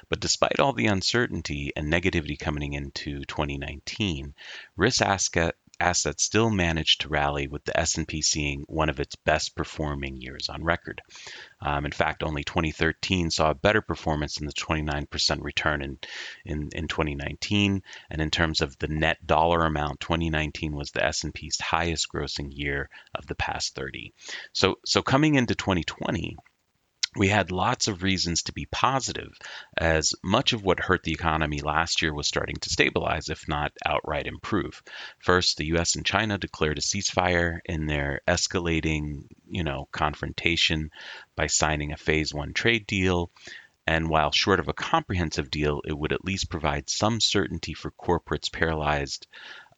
But 0.09 0.19
despite 0.19 0.59
all 0.59 0.73
the 0.73 0.87
uncertainty 0.87 1.71
and 1.75 1.91
negativity 1.91 2.37
coming 2.37 2.73
into 2.73 3.23
2019, 3.25 4.33
risk 4.75 5.01
asset 5.01 5.55
assets 5.83 6.23
still 6.23 6.49
managed 6.49 7.01
to 7.01 7.09
rally 7.09 7.47
with 7.47 7.63
the 7.65 7.77
S&P 7.77 8.21
seeing 8.21 8.63
one 8.67 8.89
of 8.89 8.99
its 8.99 9.15
best 9.17 9.55
performing 9.55 10.21
years 10.21 10.47
on 10.49 10.63
record. 10.63 11.01
Um, 11.61 11.85
in 11.85 11.91
fact, 11.91 12.23
only 12.23 12.43
2013 12.43 13.29
saw 13.29 13.51
a 13.51 13.55
better 13.55 13.81
performance 13.81 14.35
than 14.35 14.47
the 14.47 14.53
29% 14.53 15.41
return 15.41 15.81
in, 15.81 15.97
in, 16.45 16.69
in 16.73 16.87
2019. 16.87 17.83
And 18.09 18.21
in 18.21 18.31
terms 18.31 18.61
of 18.61 18.77
the 18.79 18.87
net 18.87 19.17
dollar 19.25 19.65
amount, 19.65 19.99
2019 19.99 20.73
was 20.75 20.91
the 20.91 21.05
S&P's 21.05 21.59
highest 21.59 22.07
grossing 22.13 22.49
year 22.51 22.89
of 23.13 23.27
the 23.27 23.35
past 23.35 23.75
30. 23.75 24.13
So, 24.53 24.75
so 24.85 25.01
coming 25.01 25.35
into 25.35 25.55
2020, 25.55 26.37
we 27.15 27.27
had 27.27 27.51
lots 27.51 27.87
of 27.87 28.03
reasons 28.03 28.43
to 28.43 28.53
be 28.53 28.65
positive, 28.65 29.31
as 29.77 30.13
much 30.23 30.53
of 30.53 30.63
what 30.63 30.79
hurt 30.79 31.03
the 31.03 31.11
economy 31.11 31.61
last 31.61 32.01
year 32.01 32.13
was 32.13 32.27
starting 32.27 32.55
to 32.57 32.69
stabilize, 32.69 33.29
if 33.29 33.47
not 33.47 33.71
outright 33.85 34.27
improve. 34.27 34.81
First, 35.19 35.57
the 35.57 35.77
US 35.77 35.95
and 35.95 36.05
China 36.05 36.37
declared 36.37 36.77
a 36.77 36.81
ceasefire 36.81 37.59
in 37.65 37.85
their 37.85 38.21
escalating, 38.27 39.27
you 39.47 39.63
know, 39.63 39.87
confrontation 39.91 40.91
by 41.35 41.47
signing 41.47 41.91
a 41.91 41.97
phase 41.97 42.33
one 42.33 42.53
trade 42.53 42.87
deal. 42.87 43.31
And 43.85 44.09
while 44.09 44.31
short 44.31 44.59
of 44.59 44.69
a 44.69 44.73
comprehensive 44.73 45.51
deal, 45.51 45.81
it 45.85 45.97
would 45.97 46.13
at 46.13 46.23
least 46.23 46.49
provide 46.49 46.89
some 46.89 47.19
certainty 47.19 47.73
for 47.73 47.91
corporates 47.91 48.51
paralyzed 48.51 49.27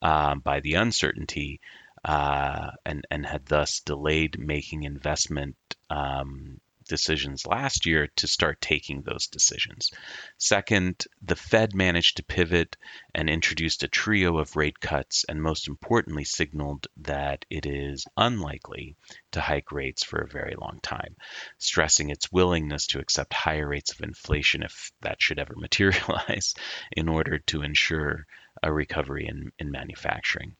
uh, 0.00 0.36
by 0.36 0.60
the 0.60 0.74
uncertainty 0.74 1.60
uh, 2.04 2.70
and, 2.84 3.04
and 3.10 3.26
had 3.26 3.46
thus 3.46 3.80
delayed 3.80 4.38
making 4.38 4.84
investment 4.84 5.56
um, 5.90 6.60
decisions 6.86 7.46
last 7.46 7.86
year 7.86 8.08
to 8.16 8.26
start 8.26 8.60
taking 8.60 9.02
those 9.02 9.26
decisions. 9.26 9.90
Second, 10.38 11.04
the 11.22 11.36
Fed 11.36 11.74
managed 11.74 12.16
to 12.16 12.22
pivot 12.24 12.76
and 13.14 13.28
introduced 13.28 13.82
a 13.82 13.88
trio 13.88 14.38
of 14.38 14.56
rate 14.56 14.80
cuts, 14.80 15.24
and 15.28 15.42
most 15.42 15.68
importantly, 15.68 16.24
signaled 16.24 16.86
that 16.98 17.44
it 17.50 17.66
is 17.66 18.06
unlikely 18.16 18.96
to 19.32 19.40
hike 19.40 19.72
rates 19.72 20.04
for 20.04 20.20
a 20.20 20.28
very 20.28 20.54
long 20.56 20.80
time, 20.82 21.16
stressing 21.58 22.10
its 22.10 22.32
willingness 22.32 22.86
to 22.88 23.00
accept 23.00 23.32
higher 23.32 23.68
rates 23.68 23.92
of 23.92 24.00
inflation 24.00 24.62
if 24.62 24.92
that 25.02 25.20
should 25.20 25.38
ever 25.38 25.54
materialize 25.56 26.54
in 26.92 27.08
order 27.08 27.38
to 27.38 27.62
ensure 27.62 28.26
a 28.62 28.72
recovery 28.72 29.26
in, 29.28 29.52
in 29.58 29.70
manufacturing. 29.70 30.56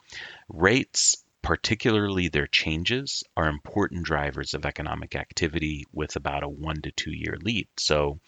Rates 0.48 1.16
particularly 1.46 2.26
their 2.26 2.48
changes, 2.48 3.22
are 3.36 3.46
important 3.46 4.04
drivers 4.04 4.52
of 4.52 4.66
economic 4.66 5.14
activity 5.14 5.84
with 5.92 6.16
about 6.16 6.42
a 6.42 6.48
one 6.48 6.82
to 6.82 6.90
two 6.90 7.12
year 7.12 7.38
lead. 7.40 7.68
So 7.78 8.18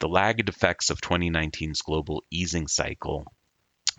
the 0.00 0.08
lagged 0.08 0.48
effects 0.48 0.90
of 0.90 1.00
2019's 1.00 1.82
global 1.82 2.24
easing 2.28 2.66
cycle 2.66 3.32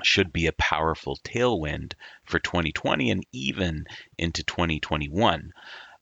should 0.04 0.34
be 0.34 0.48
a 0.48 0.52
powerful 0.52 1.18
tailwind 1.24 1.94
for 2.26 2.40
2020 2.40 3.10
and 3.10 3.24
even 3.32 3.86
into 4.18 4.44
2021. 4.44 5.54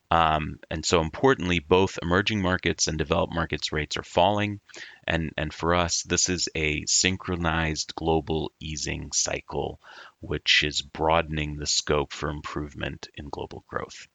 Um, 0.09 0.59
and 0.71 0.83
so 0.83 1.01
importantly, 1.01 1.59
both 1.59 1.99
emerging 2.01 2.41
markets 2.41 2.87
and 2.87 2.97
developed 2.97 3.33
markets 3.33 3.71
rates 3.71 3.97
are 3.97 4.03
falling. 4.03 4.59
And, 5.05 5.31
and 5.37 5.53
for 5.53 5.75
us, 5.75 6.03
this 6.03 6.29
is 6.29 6.49
a 6.55 6.83
synchronized 6.87 7.93
global 7.95 8.51
easing 8.59 9.11
cycle, 9.13 9.79
which 10.25 10.63
is 10.63 10.81
broadening 10.81 11.57
the 11.57 11.67
scope 11.67 12.11
for 12.11 12.29
improvement 12.29 13.07
in 13.15 13.29
global 13.29 13.63
growth. 13.67 14.07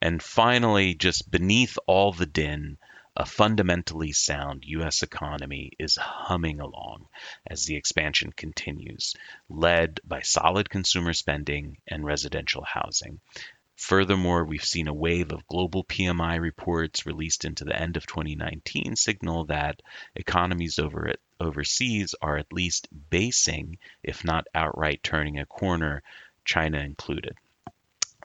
And 0.00 0.22
finally, 0.22 0.94
just 0.94 1.30
beneath 1.30 1.78
all 1.86 2.12
the 2.12 2.26
din, 2.26 2.78
a 3.16 3.26
fundamentally 3.26 4.12
sound 4.12 4.64
U.S. 4.64 5.02
economy 5.02 5.72
is 5.78 5.96
humming 5.96 6.60
along 6.60 7.06
as 7.46 7.64
the 7.64 7.76
expansion 7.76 8.32
continues, 8.32 9.14
led 9.48 10.00
by 10.04 10.22
solid 10.22 10.70
consumer 10.70 11.12
spending 11.12 11.76
and 11.86 12.04
residential 12.04 12.64
housing. 12.64 13.20
Furthermore, 13.76 14.44
we've 14.44 14.64
seen 14.64 14.88
a 14.88 14.94
wave 14.94 15.32
of 15.32 15.46
global 15.46 15.84
PMI 15.84 16.38
reports 16.38 17.04
released 17.04 17.44
into 17.44 17.64
the 17.64 17.74
end 17.74 17.96
of 17.96 18.06
2019 18.06 18.94
signal 18.94 19.46
that 19.46 19.80
economies 20.14 20.78
over 20.78 21.06
overseas 21.40 22.14
are 22.20 22.36
at 22.36 22.52
least 22.52 22.88
basing, 23.10 23.78
if 24.02 24.24
not 24.24 24.46
outright 24.54 25.02
turning 25.02 25.38
a 25.38 25.46
corner, 25.46 26.02
China 26.44 26.78
included. 26.78 27.36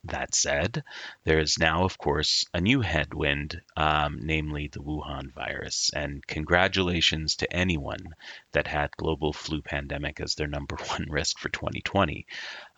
That 0.10 0.36
said, 0.36 0.84
there 1.24 1.40
is 1.40 1.58
now, 1.58 1.84
of 1.84 1.98
course, 1.98 2.46
a 2.54 2.62
new 2.62 2.82
headwind, 2.82 3.60
um, 3.76 4.20
namely 4.22 4.68
the 4.68 4.82
Wuhan 4.82 5.34
virus. 5.34 5.90
And 5.96 6.26
congratulations 6.28 7.38
to 7.38 7.52
anyone 7.52 8.14
that 8.52 8.68
had 8.68 8.96
global 8.98 9.34
flu 9.34 9.64
pandemic 9.64 10.22
as 10.22 10.36
their 10.36 10.46
number 10.46 10.76
one 10.90 11.08
risk 11.10 11.40
for 11.40 11.50
2020. 11.50 12.28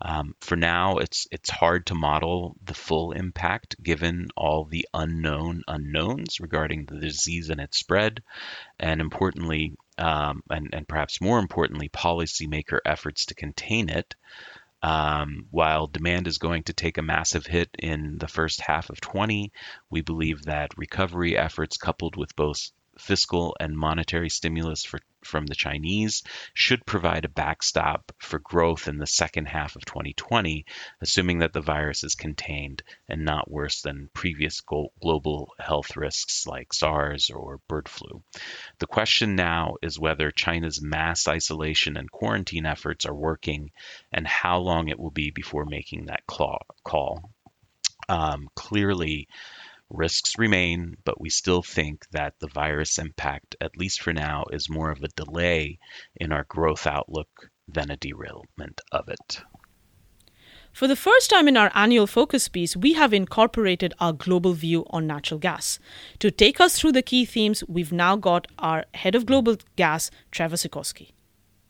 Um, 0.00 0.36
for 0.40 0.56
now, 0.56 0.98
it's 0.98 1.28
it's 1.30 1.50
hard 1.50 1.84
to 1.86 1.94
model 1.94 2.56
the 2.64 2.72
full 2.72 3.12
impact 3.12 3.76
given 3.82 4.28
all 4.34 4.64
the 4.64 4.88
unknown 4.94 5.64
unknowns 5.68 6.40
regarding 6.40 6.86
the 6.86 6.98
disease 6.98 7.50
and 7.50 7.60
its 7.60 7.78
spread, 7.78 8.22
and 8.78 9.02
importantly, 9.02 9.76
um, 9.98 10.42
and, 10.50 10.70
and 10.72 10.88
perhaps 10.88 11.20
more 11.20 11.38
importantly, 11.38 11.88
policymaker 11.88 12.78
efforts 12.84 13.26
to 13.26 13.34
contain 13.34 13.88
it. 13.88 14.14
Um, 14.80 15.46
while 15.50 15.88
demand 15.88 16.28
is 16.28 16.38
going 16.38 16.62
to 16.64 16.72
take 16.72 16.98
a 16.98 17.02
massive 17.02 17.46
hit 17.46 17.68
in 17.78 18.16
the 18.18 18.28
first 18.28 18.60
half 18.60 18.90
of 18.90 19.00
20, 19.00 19.52
we 19.90 20.02
believe 20.02 20.44
that 20.44 20.78
recovery 20.78 21.36
efforts 21.36 21.76
coupled 21.76 22.16
with 22.16 22.36
both 22.36 22.70
fiscal 22.96 23.56
and 23.58 23.76
monetary 23.76 24.28
stimulus 24.28 24.84
for 24.84 25.00
from 25.24 25.46
the 25.46 25.54
Chinese 25.54 26.22
should 26.54 26.84
provide 26.86 27.24
a 27.24 27.28
backstop 27.28 28.12
for 28.18 28.38
growth 28.38 28.88
in 28.88 28.98
the 28.98 29.06
second 29.06 29.46
half 29.46 29.76
of 29.76 29.84
2020, 29.84 30.64
assuming 31.00 31.38
that 31.38 31.52
the 31.52 31.60
virus 31.60 32.04
is 32.04 32.14
contained 32.14 32.82
and 33.08 33.24
not 33.24 33.50
worse 33.50 33.82
than 33.82 34.10
previous 34.14 34.60
global 35.00 35.54
health 35.58 35.96
risks 35.96 36.46
like 36.46 36.72
SARS 36.72 37.30
or 37.30 37.60
bird 37.68 37.88
flu. 37.88 38.22
The 38.78 38.86
question 38.86 39.34
now 39.34 39.74
is 39.82 39.98
whether 39.98 40.30
China's 40.30 40.80
mass 40.82 41.28
isolation 41.28 41.96
and 41.96 42.10
quarantine 42.10 42.66
efforts 42.66 43.06
are 43.06 43.14
working 43.14 43.70
and 44.12 44.26
how 44.26 44.58
long 44.58 44.88
it 44.88 44.98
will 44.98 45.10
be 45.10 45.30
before 45.30 45.64
making 45.64 46.06
that 46.06 46.26
call. 46.26 47.30
Um, 48.08 48.48
clearly, 48.54 49.28
Risks 49.90 50.38
remain, 50.38 50.96
but 51.04 51.20
we 51.20 51.30
still 51.30 51.62
think 51.62 52.04
that 52.12 52.34
the 52.40 52.48
virus 52.48 52.98
impact, 52.98 53.56
at 53.60 53.76
least 53.76 54.02
for 54.02 54.12
now, 54.12 54.44
is 54.52 54.68
more 54.68 54.90
of 54.90 55.02
a 55.02 55.08
delay 55.08 55.78
in 56.16 56.30
our 56.32 56.44
growth 56.44 56.86
outlook 56.86 57.50
than 57.66 57.90
a 57.90 57.96
derailment 57.96 58.80
of 58.92 59.08
it. 59.08 59.42
For 60.72 60.86
the 60.86 60.96
first 60.96 61.30
time 61.30 61.48
in 61.48 61.56
our 61.56 61.72
annual 61.74 62.06
focus 62.06 62.48
piece, 62.48 62.76
we 62.76 62.92
have 62.92 63.14
incorporated 63.14 63.94
our 63.98 64.12
global 64.12 64.52
view 64.52 64.84
on 64.90 65.06
natural 65.06 65.40
gas. 65.40 65.78
To 66.18 66.30
take 66.30 66.60
us 66.60 66.78
through 66.78 66.92
the 66.92 67.02
key 67.02 67.24
themes, 67.24 67.64
we've 67.66 67.92
now 67.92 68.16
got 68.16 68.46
our 68.58 68.84
head 68.94 69.14
of 69.14 69.26
global 69.26 69.56
gas, 69.76 70.10
Trevor 70.30 70.56
Sikorski. 70.56 71.12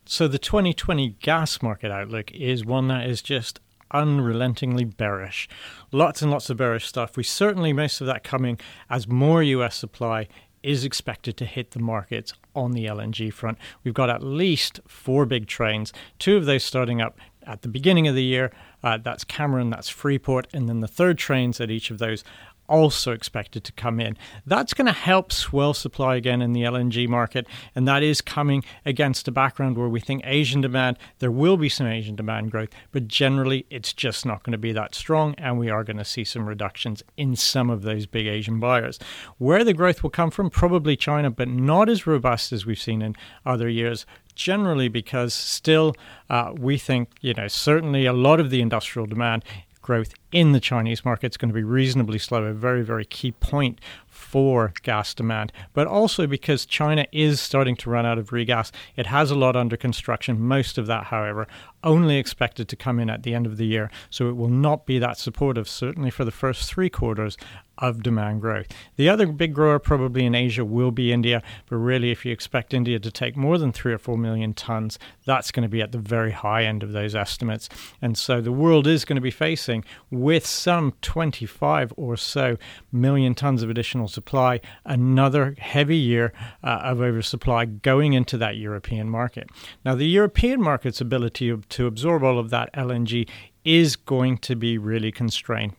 So, 0.04 0.26
the 0.26 0.38
2020 0.38 1.16
gas 1.20 1.62
market 1.62 1.90
outlook 1.90 2.32
is 2.32 2.64
one 2.64 2.88
that 2.88 3.08
is 3.08 3.22
just 3.22 3.60
unrelentingly 3.90 4.84
bearish. 4.84 5.48
Lots 5.92 6.22
and 6.22 6.30
lots 6.30 6.50
of 6.50 6.56
bearish 6.56 6.86
stuff. 6.86 7.16
We 7.16 7.22
certainly, 7.22 7.72
most 7.72 8.00
of 8.00 8.06
that 8.06 8.24
coming 8.24 8.58
as 8.90 9.08
more 9.08 9.42
US 9.42 9.76
supply 9.76 10.28
is 10.62 10.84
expected 10.84 11.36
to 11.36 11.44
hit 11.44 11.70
the 11.70 11.78
markets 11.78 12.32
on 12.54 12.72
the 12.72 12.86
LNG 12.86 13.32
front. 13.32 13.58
We've 13.84 13.94
got 13.94 14.10
at 14.10 14.22
least 14.22 14.80
four 14.86 15.24
big 15.24 15.46
trains, 15.46 15.92
two 16.18 16.36
of 16.36 16.46
those 16.46 16.64
starting 16.64 17.00
up 17.00 17.18
at 17.46 17.62
the 17.62 17.68
beginning 17.68 18.06
of 18.08 18.14
the 18.14 18.24
year. 18.24 18.52
Uh, 18.82 18.98
that's 18.98 19.24
Cameron, 19.24 19.70
that's 19.70 19.88
Freeport, 19.88 20.48
and 20.52 20.68
then 20.68 20.80
the 20.80 20.88
third 20.88 21.18
trains 21.18 21.60
at 21.60 21.70
each 21.70 21.90
of 21.90 21.98
those 21.98 22.24
also 22.68 23.12
expected 23.12 23.64
to 23.64 23.72
come 23.72 24.00
in. 24.00 24.16
That's 24.46 24.74
going 24.74 24.86
to 24.86 24.92
help 24.92 25.32
swell 25.32 25.74
supply 25.74 26.16
again 26.16 26.42
in 26.42 26.52
the 26.52 26.62
LNG 26.62 27.08
market, 27.08 27.46
and 27.74 27.88
that 27.88 28.02
is 28.02 28.20
coming 28.20 28.64
against 28.84 29.26
a 29.28 29.32
background 29.32 29.76
where 29.76 29.88
we 29.88 30.00
think 30.00 30.22
Asian 30.24 30.60
demand, 30.60 30.98
there 31.18 31.30
will 31.30 31.56
be 31.56 31.68
some 31.68 31.86
Asian 31.86 32.16
demand 32.16 32.50
growth, 32.50 32.70
but 32.92 33.08
generally 33.08 33.66
it's 33.70 33.92
just 33.92 34.24
not 34.24 34.42
going 34.42 34.52
to 34.52 34.58
be 34.58 34.72
that 34.72 34.94
strong, 34.94 35.34
and 35.38 35.58
we 35.58 35.70
are 35.70 35.84
going 35.84 35.96
to 35.96 36.04
see 36.04 36.24
some 36.24 36.48
reductions 36.48 37.02
in 37.16 37.34
some 37.34 37.70
of 37.70 37.82
those 37.82 38.06
big 38.06 38.26
Asian 38.26 38.60
buyers. 38.60 38.98
Where 39.38 39.64
the 39.64 39.74
growth 39.74 40.02
will 40.02 40.10
come 40.10 40.30
from, 40.30 40.50
probably 40.50 40.96
China, 40.96 41.30
but 41.30 41.48
not 41.48 41.88
as 41.88 42.06
robust 42.06 42.52
as 42.52 42.66
we've 42.66 42.80
seen 42.80 43.02
in 43.02 43.16
other 43.44 43.68
years 43.68 44.06
generally 44.38 44.88
because 44.88 45.34
still 45.34 45.94
uh, 46.30 46.52
we 46.56 46.78
think 46.78 47.10
you 47.20 47.34
know 47.34 47.48
certainly 47.48 48.06
a 48.06 48.12
lot 48.12 48.38
of 48.38 48.50
the 48.50 48.60
industrial 48.60 49.04
demand 49.04 49.44
growth 49.88 50.12
in 50.32 50.52
the 50.52 50.60
Chinese 50.60 51.02
market 51.02 51.32
is 51.32 51.38
going 51.38 51.48
to 51.48 51.54
be 51.54 51.64
reasonably 51.64 52.18
slow, 52.18 52.44
a 52.44 52.52
very, 52.52 52.82
very 52.82 53.06
key 53.06 53.32
point 53.32 53.80
for 54.06 54.74
gas 54.82 55.14
demand, 55.14 55.50
but 55.72 55.86
also 55.86 56.26
because 56.26 56.66
China 56.66 57.06
is 57.10 57.40
starting 57.40 57.74
to 57.74 57.88
run 57.88 58.04
out 58.04 58.18
of 58.18 58.28
regas. 58.28 58.70
It 58.96 59.06
has 59.06 59.30
a 59.30 59.34
lot 59.34 59.56
under 59.56 59.78
construction. 59.78 60.42
Most 60.42 60.76
of 60.76 60.86
that, 60.88 61.04
however, 61.04 61.48
only 61.84 62.16
expected 62.16 62.68
to 62.68 62.76
come 62.76 62.98
in 62.98 63.10
at 63.10 63.22
the 63.22 63.34
end 63.34 63.46
of 63.46 63.56
the 63.56 63.66
year, 63.66 63.90
so 64.10 64.28
it 64.28 64.36
will 64.36 64.48
not 64.48 64.86
be 64.86 64.98
that 64.98 65.18
supportive, 65.18 65.68
certainly 65.68 66.10
for 66.10 66.24
the 66.24 66.30
first 66.30 66.70
three 66.70 66.90
quarters 66.90 67.36
of 67.78 68.02
demand 68.02 68.40
growth. 68.40 68.66
The 68.96 69.08
other 69.08 69.26
big 69.26 69.54
grower 69.54 69.78
probably 69.78 70.24
in 70.26 70.34
Asia 70.34 70.64
will 70.64 70.90
be 70.90 71.12
India, 71.12 71.42
but 71.68 71.76
really, 71.76 72.10
if 72.10 72.24
you 72.24 72.32
expect 72.32 72.74
India 72.74 72.98
to 72.98 73.10
take 73.10 73.36
more 73.36 73.56
than 73.58 73.72
three 73.72 73.92
or 73.92 73.98
four 73.98 74.18
million 74.18 74.52
tons, 74.52 74.98
that's 75.24 75.50
going 75.50 75.62
to 75.62 75.68
be 75.68 75.80
at 75.80 75.92
the 75.92 75.98
very 75.98 76.32
high 76.32 76.64
end 76.64 76.82
of 76.82 76.92
those 76.92 77.14
estimates. 77.14 77.68
And 78.02 78.18
so 78.18 78.40
the 78.40 78.52
world 78.52 78.86
is 78.86 79.04
going 79.04 79.16
to 79.16 79.22
be 79.22 79.30
facing, 79.30 79.84
with 80.10 80.46
some 80.46 80.94
25 81.02 81.92
or 81.96 82.16
so 82.16 82.56
million 82.90 83.34
tons 83.34 83.62
of 83.62 83.70
additional 83.70 84.08
supply, 84.08 84.60
another 84.84 85.54
heavy 85.58 85.96
year 85.96 86.32
uh, 86.62 86.80
of 86.82 87.00
oversupply 87.00 87.64
going 87.64 88.12
into 88.12 88.36
that 88.38 88.56
European 88.56 89.08
market. 89.08 89.48
Now, 89.84 89.94
the 89.94 90.06
European 90.06 90.60
market's 90.60 91.00
ability 91.00 91.50
to 91.70 91.86
absorb 91.86 92.22
all 92.22 92.38
of 92.38 92.50
that 92.50 92.72
LNG 92.74 93.28
is 93.64 93.96
going 93.96 94.38
to 94.38 94.56
be 94.56 94.78
really 94.78 95.12
constrained. 95.12 95.74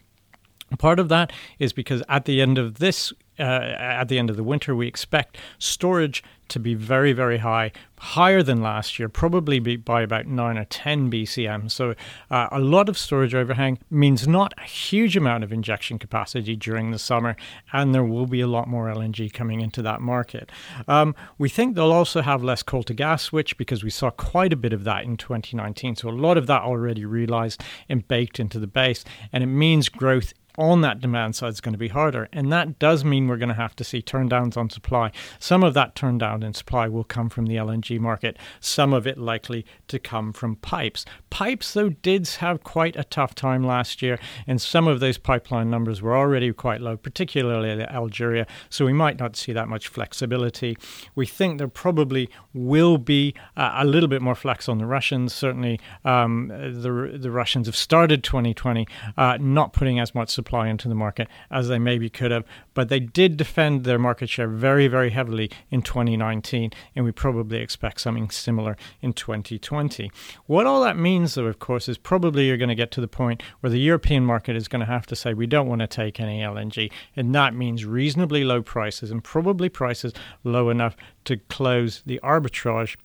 Part 0.78 1.00
of 1.00 1.10
that 1.10 1.32
is 1.58 1.74
because 1.74 2.04
at 2.08 2.26
the 2.26 2.42
end 2.42 2.58
of 2.58 2.76
this, 2.76 3.12
uh, 3.40 3.76
at 3.80 4.06
the 4.06 4.20
end 4.20 4.30
of 4.30 4.36
the 4.36 4.44
winter, 4.44 4.76
we 4.76 4.88
expect 4.88 5.38
storage 5.58 6.24
to 6.50 6.60
be 6.60 6.74
very, 6.74 7.14
very 7.14 7.38
high, 7.38 7.72
higher 8.00 8.44
than 8.44 8.62
last 8.62 9.00
year, 9.00 9.08
probably 9.08 9.60
by 9.60 10.02
about 10.02 10.26
9 10.26 10.58
or 10.58 10.66
10 10.66 11.10
BCM. 11.10 11.72
So, 11.72 11.96
uh, 12.30 12.48
a 12.52 12.60
lot 12.60 12.90
of 12.90 12.98
storage 12.98 13.34
overhang 13.34 13.80
means 13.90 14.28
not 14.28 14.54
a 14.58 14.64
huge 14.64 15.16
amount 15.16 15.44
of 15.44 15.54
injection 15.54 16.00
capacity 16.00 16.56
during 16.56 16.92
the 16.92 17.00
summer, 17.00 17.36
and 17.72 17.94
there 17.94 18.04
will 18.04 18.26
be 18.26 18.42
a 18.42 18.48
lot 18.48 18.68
more 18.68 18.88
LNG 18.88 19.32
coming 19.32 19.62
into 19.62 19.82
that 19.84 20.02
market. 20.02 20.52
Um, 20.88 21.16
we 21.38 21.50
think 21.50 21.76
they'll 21.76 21.92
also 21.92 22.22
have 22.22 22.44
less 22.44 22.64
coal 22.64 22.84
to 22.84 22.94
gas 22.94 23.24
switch 23.24 23.58
because 23.58 23.84
we 23.84 23.90
saw 23.90 24.10
quite 24.10 24.52
a 24.52 24.58
bit 24.58 24.74
of 24.74 24.84
that 24.84 25.04
in 25.06 25.18
2019. 25.18 25.96
So, 25.96 26.10
a 26.10 26.12
lot 26.12 26.38
of 26.38 26.48
that 26.48 26.64
already 26.64 27.06
realized 27.06 27.64
and 27.88 28.08
baked 28.08 28.40
into 28.40 28.60
the 28.60 28.68
base, 28.68 29.06
and 29.32 29.44
it 29.44 29.48
means 29.48 29.88
growth 29.88 30.34
on 30.58 30.82
that 30.82 31.00
demand 31.00 31.36
side 31.36 31.50
is 31.50 31.62
going 31.62 31.74
to 31.74 31.80
be 31.80 31.88
harder. 31.88 32.28
And 32.34 32.52
that 32.52 32.80
does 32.80 33.06
mean 33.06 33.28
we're 33.28 33.38
going 33.38 33.50
to 33.50 33.56
have 33.56 33.76
to 33.78 33.84
see 33.84 34.02
turndowns 34.02 34.58
on 34.58 34.70
supply. 34.70 35.12
Some 35.40 35.64
of 35.64 35.74
that 35.74 35.96
turndown 35.96 36.44
in 36.44 36.54
supply 36.54 36.88
will 36.88 37.04
come 37.04 37.30
from 37.30 37.46
the 37.46 37.56
LNG 37.56 38.00
market, 38.00 38.38
some 38.60 38.94
of 38.94 39.08
it 39.08 39.18
likely 39.18 39.66
to 39.88 40.00
come 40.00 40.34
from 40.34 40.58
pipes. 40.58 41.06
Pipes, 41.30 41.74
though, 41.74 41.90
did 41.90 42.28
have 42.28 42.64
quite 42.64 42.96
a 42.96 43.04
tough 43.04 43.34
time 43.34 43.64
last 43.64 44.02
year, 44.02 44.20
and 44.46 44.62
some 44.62 44.88
of 44.88 45.00
those 45.00 45.18
pipeline 45.18 45.70
numbers 45.70 46.02
were 46.02 46.16
already 46.16 46.52
quite 46.52 46.82
low, 46.82 46.98
particularly 46.98 47.82
Algeria. 47.84 48.46
So 48.70 48.86
we 48.86 48.94
might 48.94 49.20
not 49.20 49.36
see 49.36 49.54
that 49.54 49.68
much 49.68 49.88
flexibility. 49.88 50.78
We 51.16 51.26
think 51.26 51.58
there 51.58 51.68
probably 51.68 52.30
will 52.54 52.98
be 52.98 53.34
a 53.56 53.86
little 53.86 54.10
bit 54.10 54.22
more 54.22 54.36
flex 54.36 54.68
on 54.68 54.78
the 54.78 54.86
Russians. 54.86 55.34
Certainly, 55.34 55.80
um, 56.04 56.50
the, 56.50 57.18
the 57.18 57.32
Russians 57.32 57.68
have 57.68 57.76
started 57.76 58.24
2020 58.24 58.88
uh, 59.18 59.38
not 59.40 59.74
putting 59.74 60.00
as 60.00 60.14
much 60.14 60.30
supply 60.30 60.49
supply 60.50 60.68
into 60.68 60.90
the 60.90 60.96
market 60.96 61.28
as 61.52 61.68
they 61.68 61.78
maybe 61.78 62.10
could 62.10 62.32
have. 62.32 62.44
But 62.74 62.90
they 62.90 63.00
did 63.00 63.38
defend 63.38 63.84
their 63.84 64.00
market 64.00 64.30
share 64.30 64.48
very, 64.48 64.88
very 64.88 65.12
heavily 65.12 65.52
in 65.70 65.84
2019, 65.84 66.72
and 66.96 67.06
we 67.06 67.12
probably 67.12 67.60
expect 67.60 68.02
something 68.02 68.32
similar 68.32 68.76
in 69.00 69.14
2020. 69.14 70.12
What 70.48 70.66
all 70.66 70.82
that 70.82 70.98
means, 70.98 71.36
though, 71.36 71.46
of 71.46 71.60
course, 71.60 71.88
is 71.88 72.00
probably 72.00 72.48
you're 72.48 72.58
going 72.58 72.70
to 72.70 72.76
get 72.76 72.90
to 72.92 73.02
the 73.02 73.08
point 73.08 73.44
where 73.60 73.70
the 73.70 73.80
European 73.80 74.26
market 74.26 74.56
is 74.56 74.68
going 74.68 74.80
to 74.80 74.92
have 74.92 75.06
to 75.08 75.16
say, 75.16 75.36
we 75.36 75.46
don't 75.46 75.68
want 75.68 75.82
to 75.82 75.88
take 75.88 76.20
any 76.20 76.40
LNG. 76.40 76.92
And 77.16 77.36
that 77.36 77.54
means 77.54 77.86
reasonably 77.86 78.44
low 78.44 78.64
prices 78.64 79.12
and 79.12 79.24
probably 79.24 79.70
prices 79.70 80.14
low 80.44 80.72
enough 80.72 80.98
to 81.26 81.38
close 81.38 82.02
the 82.08 82.20
arbitrage 82.24 82.96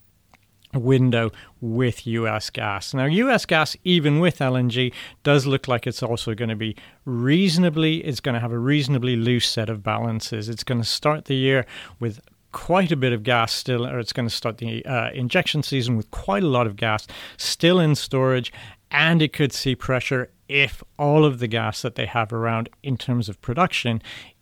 window 0.74 1.30
with 1.60 2.06
US 2.06 2.50
gas. 2.50 2.94
Now, 2.94 3.06
US 3.06 3.46
gas, 3.46 3.76
even 3.84 4.18
with 4.18 4.38
LNG, 4.38 4.92
does 5.22 5.46
look 5.46 5.68
like 5.68 5.86
it's 5.86 6.02
also 6.02 6.34
going 6.34 6.48
to 6.48 6.56
be 6.56 6.76
reasonably, 7.04 8.04
it's 8.04 8.20
going 8.20 8.34
to 8.34 8.40
have 8.40 8.52
a 8.52 8.58
reasonably 8.58 9.16
loose 9.16 9.48
set 9.48 9.68
of 9.68 9.82
balances. 9.82 10.48
It's 10.48 10.64
going 10.64 10.80
to 10.80 10.86
start 10.86 11.26
the 11.26 11.34
year 11.36 11.66
with 12.00 12.20
quite 12.52 12.92
a 12.92 12.96
bit 12.96 13.12
of 13.12 13.24
gas 13.24 13.52
still, 13.52 13.84
or 13.86 13.98
it's 13.98 14.12
going 14.12 14.28
to 14.28 14.34
start 14.34 14.58
the 14.58 14.84
uh, 14.86 15.10
injection 15.10 15.62
season 15.62 15.96
with 15.96 16.10
quite 16.10 16.42
a 16.42 16.48
lot 16.48 16.66
of 16.66 16.76
gas 16.76 17.06
still 17.36 17.80
in 17.80 17.94
storage, 17.94 18.52
and 18.90 19.20
it 19.20 19.32
could 19.32 19.52
see 19.52 19.74
pressure 19.74 20.30
if 20.48 20.82
all 20.98 21.24
of 21.24 21.40
the 21.40 21.48
gas 21.48 21.82
that 21.82 21.96
they 21.96 22.06
have 22.06 22.32
around 22.32 22.68
in 22.82 22.96
terms 22.96 23.28
of 23.28 23.40
production 23.42 24.00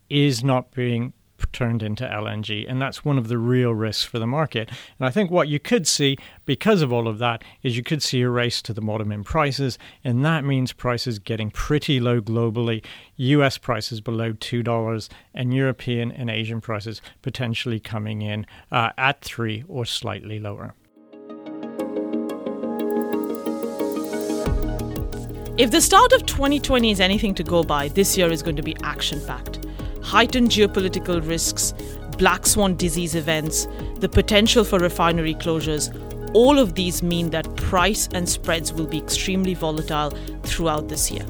is 0.09 0.43
not 0.43 0.71
being 0.71 1.11
turned 1.51 1.83
into 1.83 2.05
LNG. 2.05 2.65
And 2.67 2.81
that's 2.81 3.03
one 3.03 3.17
of 3.17 3.27
the 3.27 3.37
real 3.37 3.73
risks 3.73 4.03
for 4.03 4.19
the 4.19 4.27
market. 4.27 4.69
And 4.69 5.07
I 5.07 5.09
think 5.09 5.31
what 5.31 5.47
you 5.47 5.59
could 5.59 5.87
see 5.87 6.17
because 6.45 6.81
of 6.81 6.93
all 6.93 7.07
of 7.07 7.19
that 7.19 7.43
is 7.61 7.77
you 7.77 7.83
could 7.83 8.01
see 8.01 8.21
a 8.21 8.29
race 8.29 8.61
to 8.63 8.73
the 8.73 8.81
bottom 8.81 9.11
in 9.11 9.23
prices. 9.23 9.77
And 10.03 10.23
that 10.25 10.43
means 10.43 10.73
prices 10.73 11.19
getting 11.19 11.51
pretty 11.51 11.99
low 11.99 12.21
globally, 12.21 12.83
US 13.17 13.57
prices 13.57 14.01
below 14.01 14.33
$2, 14.33 15.09
and 15.33 15.53
European 15.53 16.11
and 16.11 16.29
Asian 16.29 16.61
prices 16.61 17.01
potentially 17.21 17.79
coming 17.79 18.21
in 18.21 18.45
uh, 18.71 18.91
at 18.97 19.21
3 19.21 19.63
or 19.67 19.85
slightly 19.85 20.39
lower. 20.39 20.73
If 25.55 25.69
the 25.69 25.81
start 25.81 26.13
of 26.13 26.25
2020 26.25 26.89
is 26.89 26.99
anything 26.99 27.35
to 27.35 27.43
go 27.43 27.63
by, 27.63 27.87
this 27.89 28.17
year 28.17 28.31
is 28.31 28.41
going 28.41 28.55
to 28.55 28.63
be 28.63 28.75
action 28.81 29.23
packed 29.27 29.59
heightened 30.03 30.49
geopolitical 30.49 31.25
risks, 31.27 31.73
black 32.17 32.45
swan 32.45 32.75
disease 32.75 33.15
events, 33.15 33.67
the 33.99 34.09
potential 34.09 34.63
for 34.63 34.77
refinery 34.77 35.33
closures, 35.33 35.91
all 36.33 36.59
of 36.59 36.75
these 36.75 37.01
mean 37.01 37.29
that 37.29 37.55
price 37.55 38.09
and 38.13 38.27
spreads 38.27 38.73
will 38.73 38.87
be 38.87 38.97
extremely 38.97 39.53
volatile 39.53 40.11
throughout 40.43 40.89
this 40.89 41.09
year. 41.09 41.25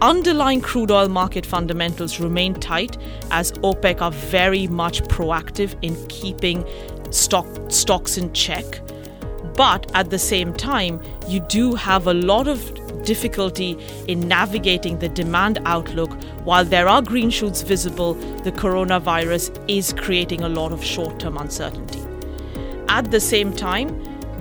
Underlying 0.00 0.60
crude 0.60 0.90
oil 0.90 1.08
market 1.08 1.46
fundamentals 1.46 2.20
remain 2.20 2.54
tight 2.54 2.98
as 3.30 3.52
OPEC 3.52 4.00
are 4.02 4.10
very 4.10 4.66
much 4.66 5.02
proactive 5.04 5.76
in 5.82 5.94
keeping 6.08 6.64
stock 7.10 7.46
stocks 7.68 8.18
in 8.18 8.32
check. 8.32 8.80
But 9.54 9.90
at 9.94 10.10
the 10.10 10.18
same 10.18 10.52
time, 10.52 11.00
you 11.28 11.40
do 11.40 11.74
have 11.74 12.06
a 12.06 12.14
lot 12.14 12.48
of 12.48 12.83
difficulty 13.04 13.78
in 14.08 14.26
navigating 14.28 14.98
the 14.98 15.08
demand 15.08 15.58
outlook. 15.64 16.12
While 16.44 16.64
there 16.64 16.88
are 16.88 17.02
green 17.02 17.30
shoots 17.30 17.62
visible, 17.62 18.14
the 18.44 18.52
coronavirus 18.52 19.52
is 19.68 19.92
creating 19.92 20.42
a 20.42 20.48
lot 20.48 20.72
of 20.72 20.84
short 20.84 21.20
term 21.20 21.36
uncertainty. 21.36 22.00
At 22.88 23.10
the 23.10 23.20
same 23.20 23.52
time, 23.52 23.88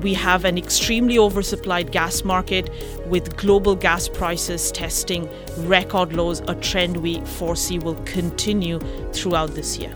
we 0.01 0.13
have 0.13 0.43
an 0.43 0.57
extremely 0.57 1.15
oversupplied 1.15 1.91
gas 1.91 2.23
market 2.23 2.69
with 3.07 3.37
global 3.37 3.75
gas 3.75 4.09
prices 4.09 4.71
testing 4.71 5.29
record 5.59 6.13
lows, 6.13 6.41
a 6.47 6.55
trend 6.55 6.97
we 6.97 7.21
foresee 7.21 7.79
will 7.79 7.95
continue 8.03 8.79
throughout 9.13 9.55
this 9.55 9.77
year. 9.77 9.93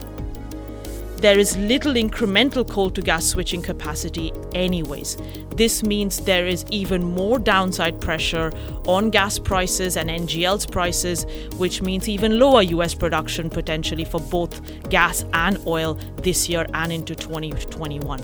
There 1.28 1.40
is 1.40 1.58
little 1.58 1.96
incremental 1.96 2.66
coal 2.66 2.90
to 2.92 3.02
gas 3.02 3.26
switching 3.26 3.62
capacity, 3.62 4.32
anyways. 4.56 5.18
This 5.58 5.84
means 5.84 6.22
there 6.22 6.48
is 6.48 6.63
even 6.72 7.04
more 7.04 7.38
downside 7.38 8.00
pressure 8.00 8.54
on 8.86 9.10
gas 9.10 9.38
prices 9.38 9.98
and 9.98 10.10
NGLs 10.10 10.72
prices, 10.72 11.26
which 11.58 11.82
means 11.82 12.08
even 12.08 12.40
lower 12.40 12.62
US 12.62 12.96
production 12.96 13.50
potentially 13.50 14.06
for 14.06 14.22
both 14.22 14.62
gas 14.90 15.26
and 15.34 15.60
oil 15.68 15.96
this 16.22 16.48
year 16.48 16.66
and 16.74 16.94
into 16.94 17.13
2021. 17.13 18.22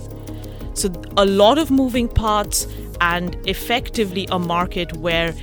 So, 0.73 0.89
a 1.17 1.25
lot 1.25 1.57
of 1.57 1.69
moving 1.69 2.07
parts, 2.07 2.67
and 3.01 3.35
effectively 3.49 4.29
a 4.31 4.39
market 4.39 4.95
where 4.95 5.35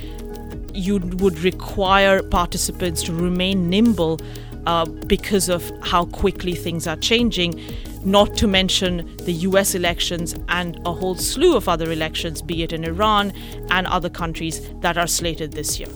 you 0.73 0.97
would 0.97 1.37
require 1.41 2.23
participants 2.23 3.03
to 3.03 3.13
remain 3.13 3.69
nimble 3.69 4.19
uh, 4.65 4.85
because 4.85 5.49
of 5.49 5.71
how 5.81 6.05
quickly 6.05 6.53
things 6.53 6.87
are 6.87 6.95
changing, 6.97 7.59
not 8.03 8.35
to 8.37 8.47
mention 8.47 9.15
the 9.17 9.33
US 9.33 9.75
elections 9.75 10.35
and 10.49 10.79
a 10.85 10.93
whole 10.93 11.15
slew 11.15 11.55
of 11.55 11.69
other 11.69 11.91
elections, 11.91 12.41
be 12.41 12.63
it 12.63 12.73
in 12.73 12.83
Iran 12.83 13.31
and 13.69 13.87
other 13.87 14.09
countries 14.09 14.67
that 14.81 14.97
are 14.97 15.07
slated 15.07 15.53
this 15.53 15.79
year. 15.79 15.89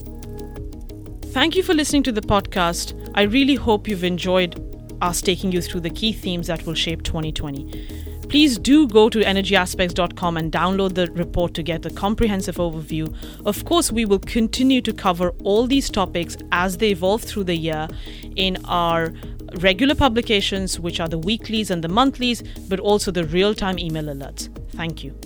Thank 1.35 1.55
you 1.55 1.63
for 1.63 1.73
listening 1.73 2.03
to 2.03 2.11
the 2.11 2.21
podcast. 2.21 2.93
I 3.15 3.23
really 3.23 3.55
hope 3.55 3.87
you've 3.87 4.03
enjoyed 4.03 4.61
us 5.01 5.21
taking 5.21 5.51
you 5.51 5.61
through 5.61 5.81
the 5.81 5.89
key 5.89 6.13
themes 6.13 6.47
that 6.47 6.65
will 6.65 6.73
shape 6.73 7.03
2020. 7.03 8.14
Please 8.29 8.57
do 8.57 8.87
go 8.87 9.09
to 9.09 9.19
energyaspects.com 9.19 10.37
and 10.37 10.51
download 10.51 10.95
the 10.95 11.11
report 11.11 11.53
to 11.53 11.63
get 11.63 11.83
the 11.83 11.89
comprehensive 11.89 12.55
overview. 12.55 13.13
Of 13.45 13.65
course, 13.65 13.91
we 13.91 14.05
will 14.05 14.19
continue 14.19 14.81
to 14.81 14.93
cover 14.93 15.29
all 15.43 15.67
these 15.67 15.89
topics 15.89 16.37
as 16.51 16.77
they 16.77 16.89
evolve 16.89 17.21
through 17.21 17.45
the 17.45 17.55
year 17.55 17.87
in 18.35 18.57
our 18.65 19.13
regular 19.59 19.95
publications, 19.95 20.79
which 20.79 20.99
are 20.99 21.07
the 21.07 21.19
weeklies 21.19 21.69
and 21.69 21.83
the 21.83 21.87
monthlies, 21.87 22.41
but 22.67 22.79
also 22.79 23.11
the 23.11 23.25
real 23.25 23.53
time 23.53 23.79
email 23.79 24.05
alerts. 24.05 24.49
Thank 24.71 25.03
you. 25.03 25.17